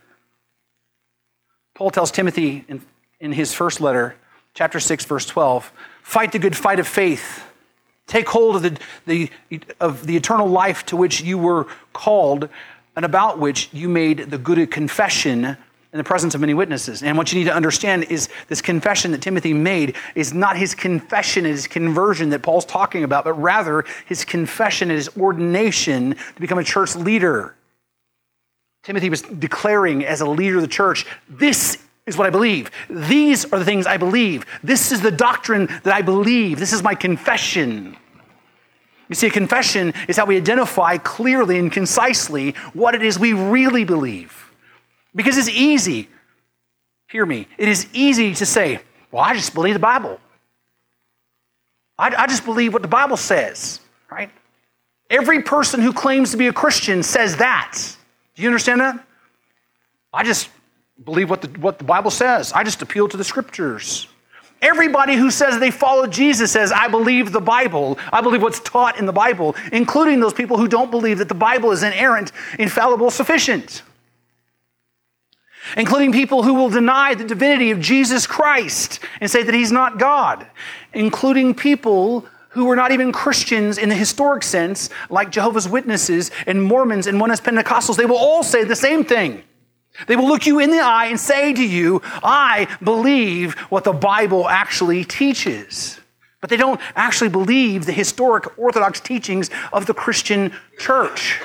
[1.74, 2.80] Paul tells Timothy in,
[3.18, 4.14] in his first letter,
[4.54, 7.42] chapter 6, verse 12, fight the good fight of faith.
[8.06, 9.30] Take hold of the, the,
[9.80, 12.48] of the eternal life to which you were called
[12.94, 15.56] and about which you made the good confession
[15.94, 17.04] in the presence of many witnesses.
[17.04, 20.74] And what you need to understand is this confession that Timothy made is not his
[20.74, 26.40] confession, his conversion that Paul's talking about, but rather his confession, and his ordination to
[26.40, 27.54] become a church leader.
[28.82, 32.72] Timothy was declaring as a leader of the church, this is what I believe.
[32.90, 34.44] These are the things I believe.
[34.64, 36.58] This is the doctrine that I believe.
[36.58, 37.96] This is my confession.
[39.08, 43.32] You see, a confession is how we identify clearly and concisely what it is we
[43.32, 44.43] really believe.
[45.14, 46.08] Because it's easy,
[47.08, 50.18] hear me, it is easy to say, well, I just believe the Bible.
[51.98, 54.30] I, I just believe what the Bible says, right?
[55.08, 57.78] Every person who claims to be a Christian says that.
[58.34, 59.06] Do you understand that?
[60.12, 60.48] I just
[61.04, 62.52] believe what the, what the Bible says.
[62.52, 64.08] I just appeal to the scriptures.
[64.60, 67.98] Everybody who says they follow Jesus says, I believe the Bible.
[68.12, 71.34] I believe what's taught in the Bible, including those people who don't believe that the
[71.34, 73.82] Bible is inerrant, infallible, sufficient
[75.76, 79.98] including people who will deny the divinity of Jesus Christ and say that he's not
[79.98, 80.46] God,
[80.92, 86.62] including people who are not even Christians in the historic sense, like Jehovah's Witnesses and
[86.62, 87.96] Mormons and Oneness Pentecostals.
[87.96, 89.42] They will all say the same thing.
[90.06, 93.92] They will look you in the eye and say to you, I believe what the
[93.92, 96.00] Bible actually teaches.
[96.40, 101.40] But they don't actually believe the historic Orthodox teachings of the Christian church.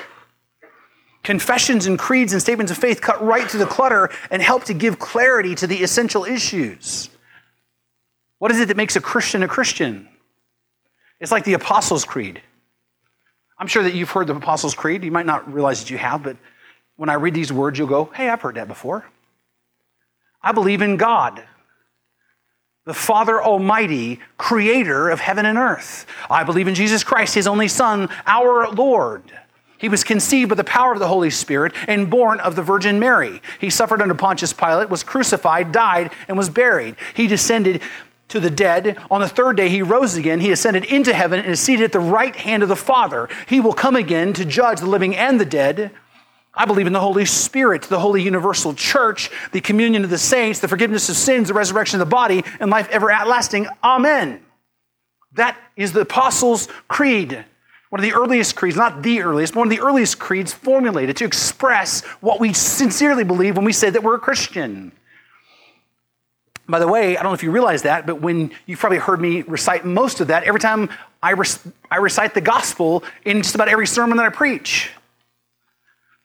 [1.30, 4.74] Confessions and creeds and statements of faith cut right through the clutter and help to
[4.74, 7.08] give clarity to the essential issues.
[8.38, 10.08] What is it that makes a Christian a Christian?
[11.20, 12.42] It's like the Apostles' Creed.
[13.56, 15.04] I'm sure that you've heard the Apostles' Creed.
[15.04, 16.36] You might not realize that you have, but
[16.96, 19.06] when I read these words, you'll go, hey, I've heard that before.
[20.42, 21.44] I believe in God,
[22.86, 26.06] the Father Almighty, creator of heaven and earth.
[26.28, 29.22] I believe in Jesus Christ, his only Son, our Lord.
[29.80, 33.00] He was conceived by the power of the Holy Spirit and born of the Virgin
[33.00, 33.40] Mary.
[33.58, 36.96] He suffered under Pontius Pilate, was crucified, died, and was buried.
[37.14, 37.80] He descended
[38.28, 38.98] to the dead.
[39.10, 40.40] On the third day, he rose again.
[40.40, 43.28] He ascended into heaven and is seated at the right hand of the Father.
[43.46, 45.90] He will come again to judge the living and the dead.
[46.54, 50.58] I believe in the Holy Spirit, the holy universal church, the communion of the saints,
[50.58, 53.66] the forgiveness of sins, the resurrection of the body, and life everlasting.
[53.82, 54.44] Amen.
[55.32, 57.46] That is the Apostles' Creed.
[57.90, 61.16] One of the earliest creeds, not the earliest, but one of the earliest creeds formulated
[61.18, 64.92] to express what we sincerely believe when we say that we're a Christian.
[66.68, 69.20] By the way, I don't know if you realize that, but when you've probably heard
[69.20, 70.88] me recite most of that, every time
[71.20, 71.34] I,
[71.90, 74.92] I recite the gospel in just about every sermon that I preach.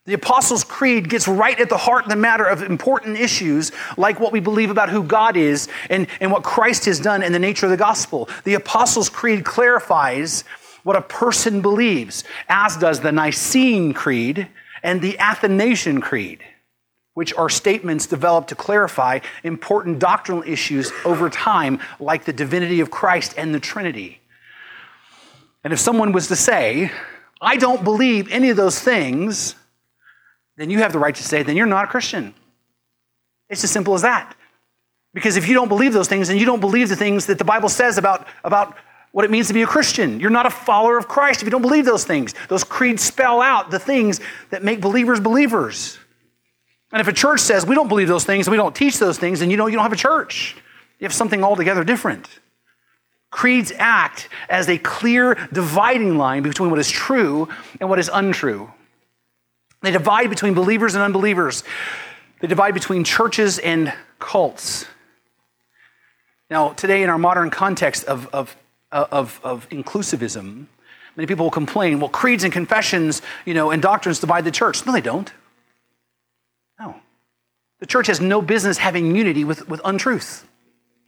[0.06, 4.20] The Apostles' Creed gets right at the heart of the matter of important issues like
[4.20, 7.40] what we believe about who God is and, and what Christ has done and the
[7.40, 8.30] nature of the gospel.
[8.44, 10.44] The Apostles' Creed clarifies
[10.86, 14.48] what a person believes, as does the Nicene Creed
[14.84, 16.44] and the Athanasian Creed
[17.16, 22.92] which are statements developed to clarify important doctrinal issues over time, like the divinity of
[22.92, 24.20] Christ and the Trinity.
[25.64, 26.92] And if someone was to say,
[27.42, 29.56] I don't believe any of those things,
[30.58, 32.34] then you have the right to say, then you're not a Christian.
[33.50, 34.36] It's as simple as that.
[35.14, 37.46] Because if you don't believe those things, then you don't believe the things that the
[37.46, 38.76] Bible says about, about
[39.16, 40.20] what it means to be a Christian.
[40.20, 42.34] You're not a follower of Christ if you don't believe those things.
[42.50, 45.98] Those creeds spell out the things that make believers believers.
[46.92, 49.18] And if a church says we don't believe those things and we don't teach those
[49.18, 50.58] things, then you know you don't have a church.
[51.00, 52.28] You have something altogether different.
[53.32, 57.48] Creeds act as a clear dividing line between what is true
[57.80, 58.70] and what is untrue.
[59.82, 61.64] They divide between believers and unbelievers.
[62.42, 64.86] They divide between churches and cults.
[66.50, 68.58] Now, today, in our modern context of, of,
[68.96, 70.68] Uh, of, of inclusivism,
[71.18, 74.86] many people will complain, well, creeds and confessions, you know, and doctrines divide the church.
[74.86, 75.34] No, they don't.
[76.80, 76.96] No.
[77.82, 80.48] The church has no business having unity with, with untruth,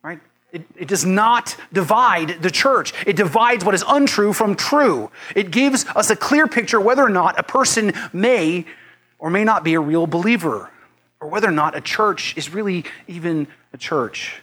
[0.04, 0.20] right?
[0.52, 2.94] It, it, does not divide the church.
[3.06, 5.10] It divides what is untrue from true.
[5.34, 8.66] It gives us a clear picture whether or not a person may
[9.18, 10.70] or may not be a real believer,
[11.22, 14.42] or whether or not a church is really even a church.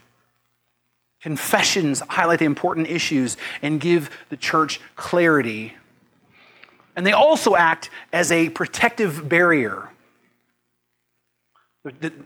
[1.24, 5.72] Confessions highlight the important issues and give the church clarity.
[6.96, 9.88] And they also act as a protective barrier.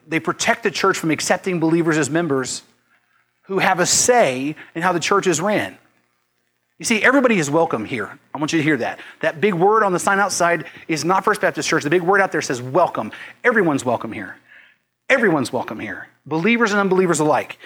[0.09, 2.65] They protect the church from accepting believers as members
[3.43, 5.79] who have a say in how the church is ran.
[6.81, 8.19] You see, everybody is welcome here.
[8.35, 8.99] I want you to hear that.
[9.21, 11.85] That big word on the sign outside is not First Baptist Church.
[11.85, 13.13] The big word out there says welcome.
[13.45, 14.39] Everyone's welcome here.
[15.09, 17.59] Everyone's welcome here, believers and unbelievers alike.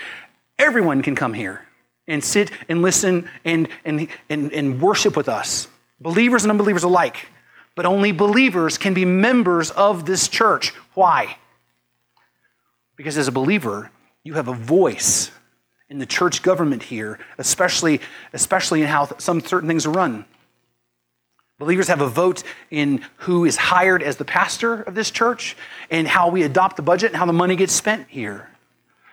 [0.62, 1.66] Everyone can come here
[2.06, 5.66] and sit and listen and, and, and, and worship with us,
[6.00, 7.26] believers and unbelievers alike.
[7.74, 10.68] But only believers can be members of this church.
[10.94, 11.36] Why?
[12.94, 13.90] Because as a believer,
[14.22, 15.32] you have a voice
[15.88, 18.00] in the church government here, especially,
[18.32, 20.24] especially in how some certain things are run.
[21.58, 25.56] Believers have a vote in who is hired as the pastor of this church
[25.90, 28.48] and how we adopt the budget and how the money gets spent here.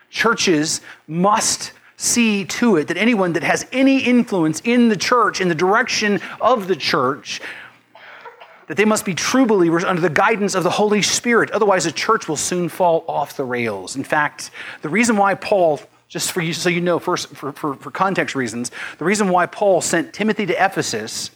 [0.10, 5.50] Churches must see to it that anyone that has any influence in the church, in
[5.50, 7.42] the direction of the church,
[8.68, 11.52] that they must be true believers under the guidance of the Holy Spirit.
[11.52, 13.96] Otherwise, the church will soon fall off the rails.
[13.96, 14.52] In fact,
[14.82, 18.36] the reason why Paul, just for you so you know, first for, for, for context
[18.36, 21.32] reasons, the reason why Paul sent Timothy to Ephesus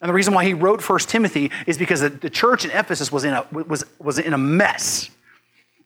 [0.00, 3.24] and the reason why he wrote First Timothy is because the church in Ephesus was
[3.24, 5.10] in a, was, was in a mess.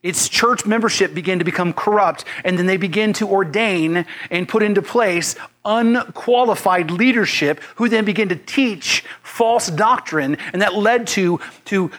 [0.04, 4.62] Its church membership began to become corrupt, and then they began to ordain and put
[4.62, 5.34] into place
[5.64, 11.90] unqualified leadership who then began to teach false doctrine, and that led to, to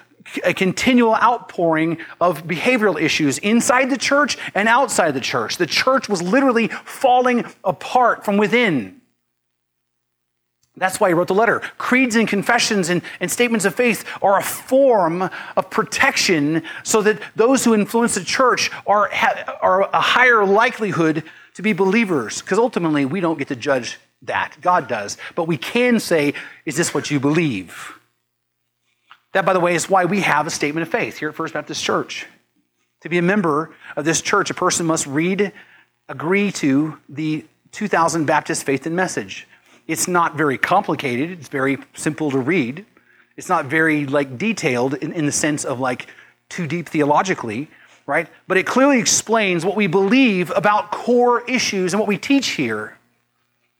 [0.44, 5.58] a continual outpouring of behavioral issues inside the church and outside the church.
[5.58, 9.02] The church was literally falling apart from within.
[10.78, 11.62] That's why he wrote the letter.
[11.78, 17.22] Creeds and confessions and, and, statements of faith are a form of protection so that
[17.36, 19.10] those who influence the church are,
[19.62, 21.24] are a higher likelihood
[21.54, 22.42] to be believers.
[22.42, 24.58] Because ultimately, we don't get to judge that.
[24.62, 25.18] God does.
[25.36, 26.34] But we can say,
[26.66, 27.94] is this what you believe?
[29.32, 31.54] That, by the way, is why we have a statement of faith here at First
[31.54, 32.26] Baptist Church.
[33.02, 35.54] To be a member of this church, a person must read,
[36.10, 39.48] agree to the 2000 Baptist Faith and Message.
[39.88, 41.32] It's not very complicated.
[41.32, 42.86] It's very simple to read.
[43.38, 46.08] It's not very like detailed in, in the sense of like
[46.50, 47.70] too deep theologically,
[48.06, 48.28] right?
[48.48, 52.98] But it clearly explains what we believe about core issues and what we teach here.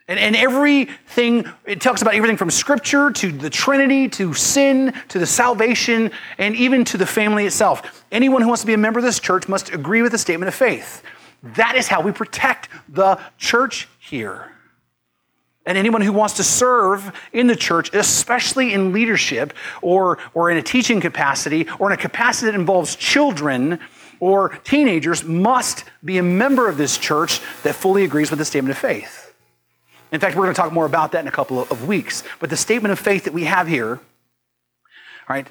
[0.08, 5.18] And, and everything, it talks about everything from scripture to the Trinity to sin to
[5.18, 8.06] the salvation and even to the family itself.
[8.12, 10.48] Anyone who wants to be a member of this church must agree with the statement
[10.48, 11.02] of faith.
[11.56, 14.52] That is how we protect the church here.
[15.66, 20.58] And anyone who wants to serve in the church, especially in leadership or, or in
[20.58, 23.80] a teaching capacity or in a capacity that involves children
[24.20, 28.72] or teenagers, must be a member of this church that fully agrees with the statement
[28.72, 29.34] of faith.
[30.12, 32.24] In fact, we're going to talk more about that in a couple of weeks.
[32.40, 34.00] But the statement of faith that we have here,
[35.28, 35.48] right,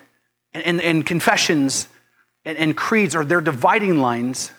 [0.55, 1.89] and, and, confessions
[2.45, 4.53] and, and creeds are their dividing lines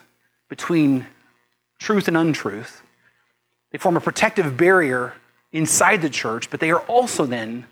[0.49, 1.07] between
[1.79, 2.81] truth and untruth.
[3.71, 5.13] They form a protective barrier
[5.55, 7.65] inside the church, but they are also then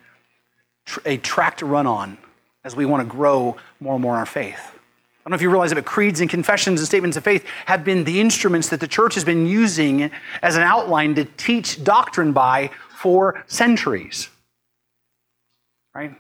[1.06, 2.18] a track to run on
[2.64, 4.60] as we want to grow more and more in our faith.
[4.60, 7.46] I don't know if you realize it, but creeds and confessions and statements of faith
[7.66, 10.12] have been the instruments that the church has been using
[10.42, 14.30] as an outline to teach doctrine by for centuries.
[15.94, 16.14] Right?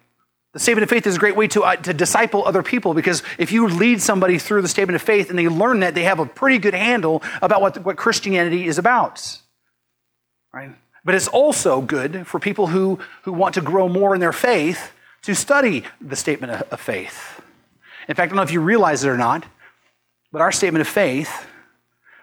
[0.53, 3.23] The statement of faith is a great way to, uh, to disciple other people because
[3.37, 6.19] if you lead somebody through the statement of faith and they learn that, they have
[6.19, 9.41] a pretty good handle about what, what Christianity is about.
[10.53, 10.75] Right?
[11.05, 14.93] But it's also good for people who, who want to grow more in their faith
[15.23, 17.41] to study the statement of faith.
[18.07, 19.45] In fact, I don't know if you realize it or not,
[20.31, 21.45] but our statement of faith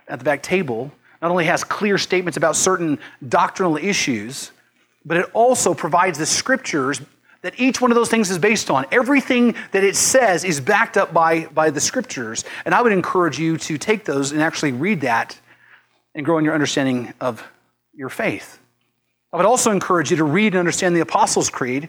[0.09, 4.53] at the back table not only has clear statements about certain doctrinal issues,
[5.05, 7.01] but it also provides the scriptures
[7.43, 8.85] that each one of those things is based on.
[8.93, 12.45] Everything that it says is backed up by, by the scriptures.
[12.65, 15.39] And I would encourage you to take those and actually read that
[16.15, 17.43] and grow in your understanding of
[17.95, 18.60] your faith.
[19.33, 21.89] I would also encourage you to read and understand the Apostles' Creed,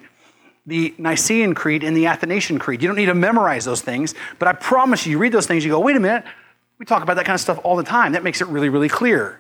[0.66, 2.82] the Nicene Creed, and the Athanasian Creed.
[2.82, 5.66] You don't need to memorize those things, but I promise you, you read those things,
[5.66, 6.24] you go, wait a minute,
[6.78, 8.14] we talk about that kind of stuff all the time.
[8.14, 9.40] That makes it really, really clear.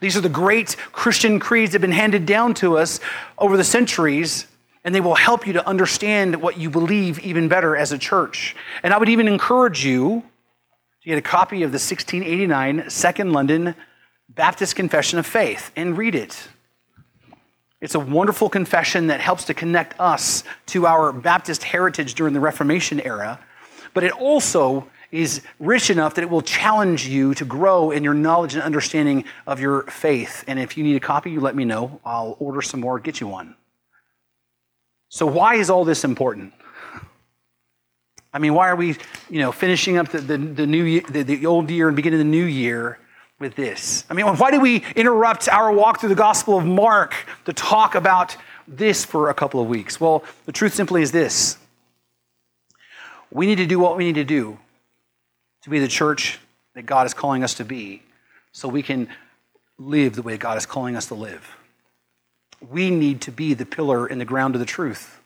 [0.00, 3.00] These are the great Christian creeds that have been handed down to us
[3.38, 4.46] over the centuries,
[4.84, 8.56] and they will help you to understand what you believe even better as a church.
[8.82, 10.22] And I would even encourage you
[11.02, 13.74] to get a copy of the 1689 Second London
[14.28, 16.48] Baptist Confession of Faith and read it.
[17.80, 22.40] It's a wonderful confession that helps to connect us to our Baptist heritage during the
[22.40, 23.40] Reformation era,
[23.94, 28.14] but it also is rich enough that it will challenge you to grow in your
[28.14, 30.44] knowledge and understanding of your faith.
[30.46, 32.00] And if you need a copy, you let me know.
[32.04, 33.56] I'll order some more, get you one.
[35.08, 36.52] So, why is all this important?
[38.32, 38.96] I mean, why are we,
[39.28, 42.18] you know, finishing up the, the, the new year, the, the old year and beginning
[42.18, 43.00] the new year
[43.40, 44.04] with this?
[44.08, 47.14] I mean, why do we interrupt our walk through the Gospel of Mark
[47.46, 48.36] to talk about
[48.68, 50.00] this for a couple of weeks?
[50.00, 51.58] Well, the truth simply is this
[53.32, 54.58] we need to do what we need to do
[55.62, 56.38] to be the church
[56.74, 58.02] that God is calling us to be
[58.52, 59.08] so we can
[59.78, 61.56] live the way God is calling us to live.
[62.68, 65.18] We need to be the pillar in the ground of the truth,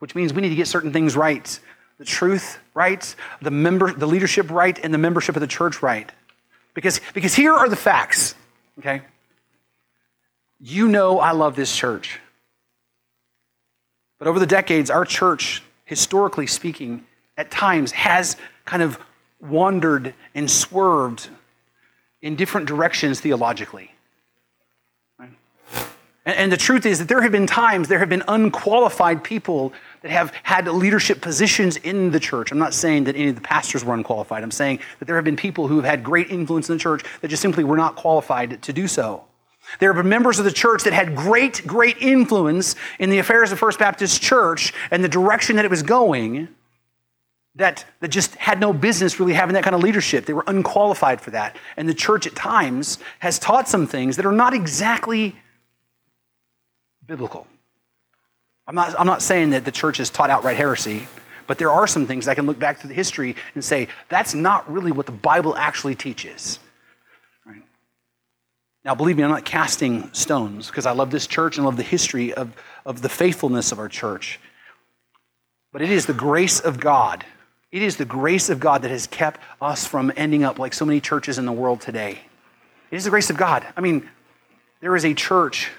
[0.00, 1.60] which means we need to get certain things right.
[1.98, 6.10] The truth right, the member, the leadership right, and the membership of the church right.
[6.74, 8.34] Because, because here are the facts,
[8.78, 9.02] okay?
[10.60, 12.20] You know I love this church.
[14.18, 17.04] But over the decades, our church, historically speaking,
[17.36, 18.98] at times has kind of
[19.40, 21.28] wandered and swerved
[22.20, 23.90] in different directions theologically.
[26.26, 29.72] And, the truth is that there have been times, there have been unqualified people
[30.02, 32.52] that have had leadership positions in the church.
[32.52, 34.42] I'm not saying that any of the pastors were unqualified.
[34.42, 37.04] I'm saying that there have been people who have had great influence in the church
[37.20, 39.24] that just simply were not qualified to do so.
[39.78, 43.52] There have been members of the church that had great, great influence in the affairs
[43.52, 46.48] of First Baptist Church and the direction that it was going
[47.56, 50.24] that, that just had no business really having that kind of leadership.
[50.24, 51.56] They were unqualified for that.
[51.76, 55.36] And the church at times has taught some things that are not exactly
[57.06, 57.46] biblical.
[58.70, 61.08] I'm not, I'm not saying that the church has taught outright heresy,
[61.48, 64.32] but there are some things I can look back through the history and say, that's
[64.32, 66.60] not really what the Bible actually teaches.
[67.44, 67.64] Right?
[68.84, 71.82] Now, believe me, I'm not casting stones because I love this church and love the
[71.82, 72.54] history of,
[72.86, 74.38] of the faithfulness of our church.
[75.72, 77.24] But it is the grace of God.
[77.72, 80.84] It is the grace of God that has kept us from ending up like so
[80.84, 82.20] many churches in the world today.
[82.92, 83.66] It is the grace of God.
[83.76, 84.08] I mean,
[84.80, 85.72] there is a church,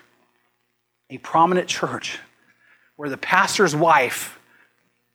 [1.09, 2.19] a prominent church,
[3.01, 4.37] where the pastor's wife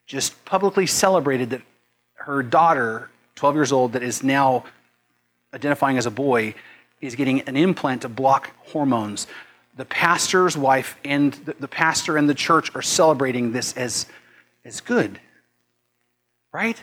[0.09, 1.63] just publicly celebrated that
[2.15, 4.65] her daughter, 12 years old, that is now
[5.55, 6.53] identifying as a boy,
[7.01, 9.29] is getting an implant to block hormones.
[9.77, 14.07] The pastor's wife and the, pastor and the church are celebrating this as,
[14.65, 15.21] as good.
[16.51, 16.83] Right?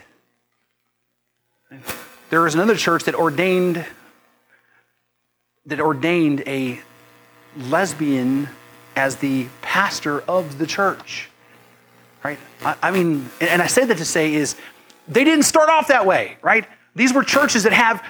[2.29, 3.85] There is another church that ordained
[5.65, 6.79] that ordained a
[7.57, 8.47] lesbian
[8.95, 11.29] as the pastor of the church.
[12.23, 12.39] Right?
[12.63, 14.55] I, I mean, and I say that to say is
[15.07, 16.65] they didn't start off that way, right?
[16.95, 18.03] These were churches that have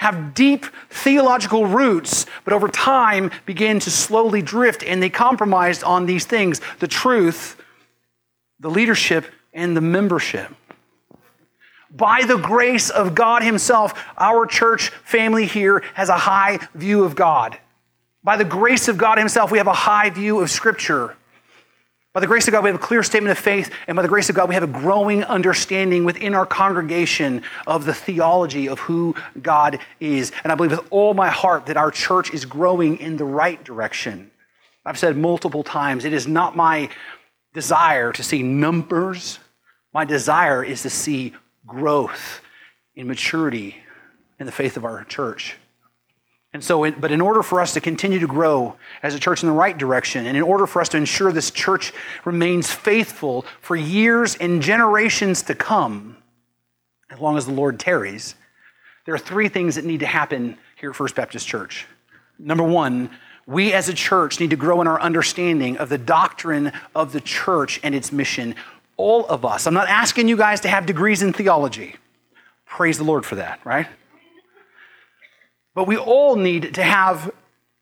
[0.00, 6.06] have deep theological roots, but over time began to slowly drift and they compromised on
[6.06, 7.60] these things the truth,
[8.60, 10.50] the leadership, and the membership.
[11.90, 17.14] By the grace of God Himself, our church family here has a high view of
[17.14, 17.58] God.
[18.22, 21.16] By the grace of God Himself, we have a high view of Scripture.
[22.12, 24.08] By the grace of God, we have a clear statement of faith, and by the
[24.08, 28.80] grace of God, we have a growing understanding within our congregation of the theology of
[28.80, 30.32] who God is.
[30.42, 33.62] And I believe with all my heart that our church is growing in the right
[33.62, 34.32] direction.
[34.84, 36.90] I've said multiple times, it is not my
[37.54, 39.38] desire to see numbers.
[39.94, 42.40] My desire is to see growth
[42.96, 43.76] in maturity
[44.40, 45.56] in the faith of our church.
[46.52, 49.48] And so, but in order for us to continue to grow as a church in
[49.48, 51.92] the right direction, and in order for us to ensure this church
[52.24, 56.16] remains faithful for years and generations to come,
[57.08, 58.34] as long as the Lord tarries,
[59.04, 61.86] there are three things that need to happen here at First Baptist Church.
[62.38, 63.10] Number one,
[63.46, 67.20] we as a church need to grow in our understanding of the doctrine of the
[67.20, 68.56] church and its mission.
[68.96, 69.66] All of us.
[69.66, 71.96] I'm not asking you guys to have degrees in theology.
[72.66, 73.86] Praise the Lord for that, right?
[75.74, 77.32] But we all need to have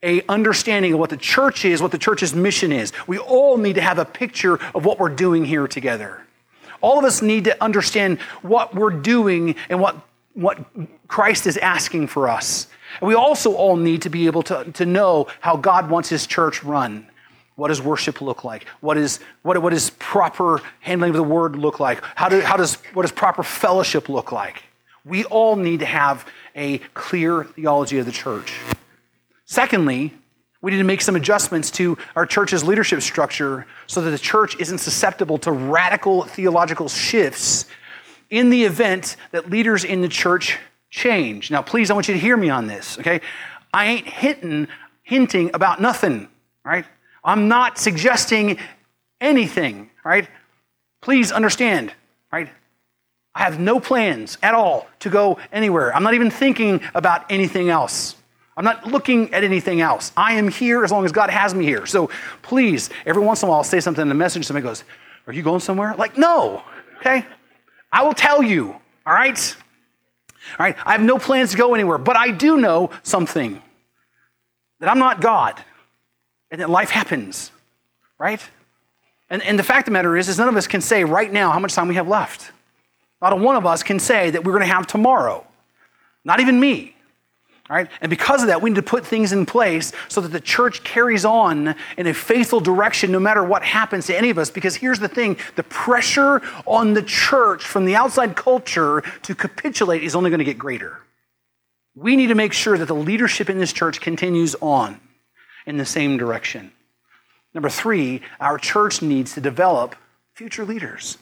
[0.02, 2.92] a understanding of what the church is, what the church's mission is.
[3.06, 6.22] We all need to have a picture of what we're doing here together.
[6.80, 9.96] All of us need to understand what we're doing and what,
[10.34, 10.58] what
[11.08, 12.68] Christ is asking for us.
[13.00, 16.26] And we also all need to be able to, to know how God wants his
[16.26, 17.08] church run.
[17.56, 18.68] What does worship look like?
[18.80, 22.00] What is what, what is proper handling of the word look like?
[22.14, 24.62] How, do, how does what does proper fellowship look like?
[25.08, 28.52] We all need to have a clear theology of the church.
[29.46, 30.12] Secondly,
[30.60, 34.56] we need to make some adjustments to our church's leadership structure so that the church
[34.60, 37.64] isn't susceptible to radical theological shifts
[38.28, 40.58] in the event that leaders in the church
[40.90, 41.50] change.
[41.50, 43.20] Now, please, I want you to hear me on this, okay?
[43.72, 44.68] I ain't hinting,
[45.02, 46.28] hinting about nothing,
[46.64, 46.84] right?
[47.24, 48.58] I'm not suggesting
[49.20, 50.28] anything, right?
[51.00, 51.92] Please understand,
[52.32, 52.48] right?
[53.38, 55.94] I have no plans at all to go anywhere.
[55.94, 58.16] I'm not even thinking about anything else.
[58.56, 60.10] I'm not looking at anything else.
[60.16, 61.86] I am here as long as God has me here.
[61.86, 62.10] So
[62.42, 64.44] please, every once in a while, I'll say something in the message.
[64.44, 64.82] Somebody goes,
[65.28, 65.94] Are you going somewhere?
[65.96, 66.64] Like, no.
[66.98, 67.24] Okay.
[67.92, 68.74] I will tell you.
[69.06, 69.56] All right.
[70.58, 70.76] All right.
[70.84, 73.62] I have no plans to go anywhere, but I do know something
[74.80, 75.62] that I'm not God
[76.50, 77.52] and that life happens.
[78.18, 78.42] Right.
[79.30, 81.32] And, and the fact of the matter is, is none of us can say right
[81.32, 82.50] now how much time we have left.
[83.20, 85.46] Not a one of us can say that we're going to have tomorrow.
[86.24, 86.94] Not even me.
[87.70, 87.88] All right?
[88.00, 90.84] And because of that, we need to put things in place so that the church
[90.84, 94.50] carries on in a faithful direction no matter what happens to any of us.
[94.50, 100.02] Because here's the thing the pressure on the church from the outside culture to capitulate
[100.02, 100.98] is only going to get greater.
[101.94, 105.00] We need to make sure that the leadership in this church continues on
[105.66, 106.72] in the same direction.
[107.52, 109.94] Number three, our church needs to develop
[110.34, 111.18] future leaders.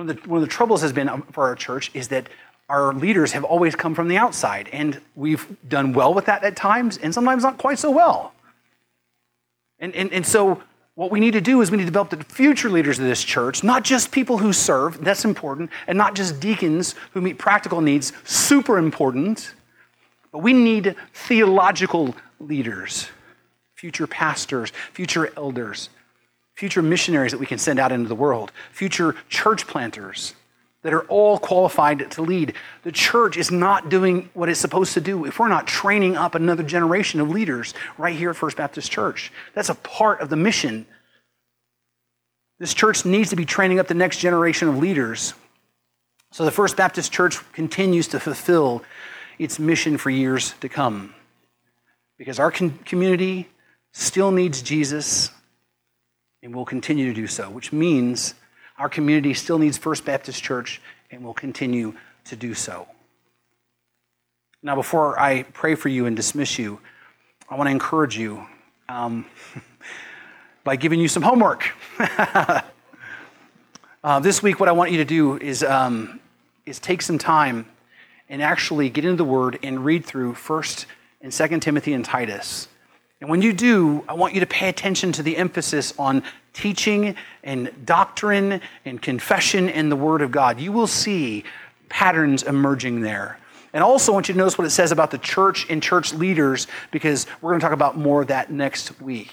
[0.00, 2.30] One of, the, one of the troubles has been um, for our church is that
[2.70, 6.56] our leaders have always come from the outside, and we've done well with that at
[6.56, 8.32] times, and sometimes not quite so well.
[9.78, 10.62] And, and, and so,
[10.94, 13.22] what we need to do is we need to develop the future leaders of this
[13.22, 17.82] church, not just people who serve, that's important, and not just deacons who meet practical
[17.82, 19.52] needs, super important,
[20.32, 23.10] but we need theological leaders,
[23.74, 25.90] future pastors, future elders
[26.60, 30.34] future missionaries that we can send out into the world, future church planters
[30.82, 32.52] that are all qualified to lead.
[32.82, 36.34] The church is not doing what it's supposed to do if we're not training up
[36.34, 39.32] another generation of leaders right here at First Baptist Church.
[39.54, 40.84] That's a part of the mission.
[42.58, 45.32] This church needs to be training up the next generation of leaders
[46.30, 48.84] so the First Baptist Church continues to fulfill
[49.38, 51.14] its mission for years to come.
[52.18, 53.48] because our community
[53.92, 55.30] still needs Jesus
[56.42, 58.34] and will continue to do so, which means
[58.78, 60.80] our community still needs First Baptist Church
[61.10, 62.86] and will continue to do so.
[64.62, 66.80] Now, before I pray for you and dismiss you,
[67.48, 68.46] I want to encourage you
[68.88, 69.26] um,
[70.64, 71.72] by giving you some homework.
[71.98, 72.60] uh,
[74.20, 76.20] this week, what I want you to do is, um,
[76.66, 77.66] is take some time
[78.28, 80.86] and actually get into the Word and read through 1st
[81.20, 82.68] and 2nd Timothy and Titus.
[83.20, 86.22] And when you do, I want you to pay attention to the emphasis on
[86.54, 90.58] teaching and doctrine and confession and the Word of God.
[90.58, 91.44] You will see
[91.88, 93.38] patterns emerging there.
[93.72, 96.12] And also, I want you to notice what it says about the church and church
[96.12, 99.32] leaders, because we're going to talk about more of that next week.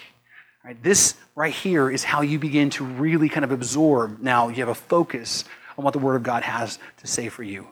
[0.63, 4.19] Right, this right here is how you begin to really kind of absorb.
[4.19, 5.45] Now, you have a focus
[5.77, 7.67] on what the Word of God has to say for you.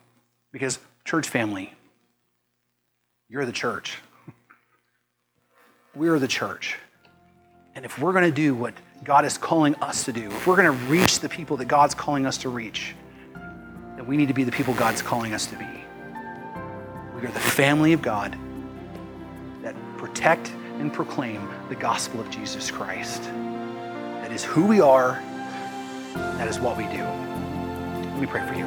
[0.54, 1.74] Because, church family,
[3.28, 3.98] you're the church.
[5.96, 6.78] We're the church.
[7.74, 8.74] And if we're going to do what
[9.04, 11.94] God is calling us to do, if we're going to reach the people that God's
[11.96, 12.96] calling us to reach,
[13.96, 15.68] then we need to be the people God's calling us to be.
[17.16, 18.38] We are the family of God
[19.62, 23.24] that protect and proclaim the gospel of Jesus Christ.
[23.24, 25.22] That is who we are,
[26.14, 27.04] that is what we do.
[27.04, 28.66] Let me pray for you.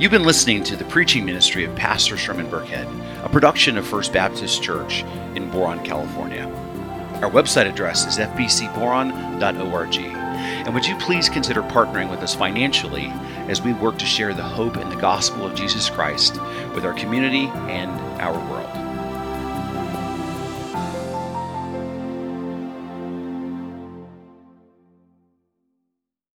[0.00, 2.86] You've been listening to the preaching ministry of Pastor Sherman Burkhead,
[3.34, 5.02] production of First Baptist Church
[5.34, 6.46] in Boron, California.
[7.20, 9.96] Our website address is fbcboron.org.
[9.96, 13.06] And would you please consider partnering with us financially
[13.48, 16.40] as we work to share the hope and the gospel of Jesus Christ
[16.76, 18.73] with our community and our world?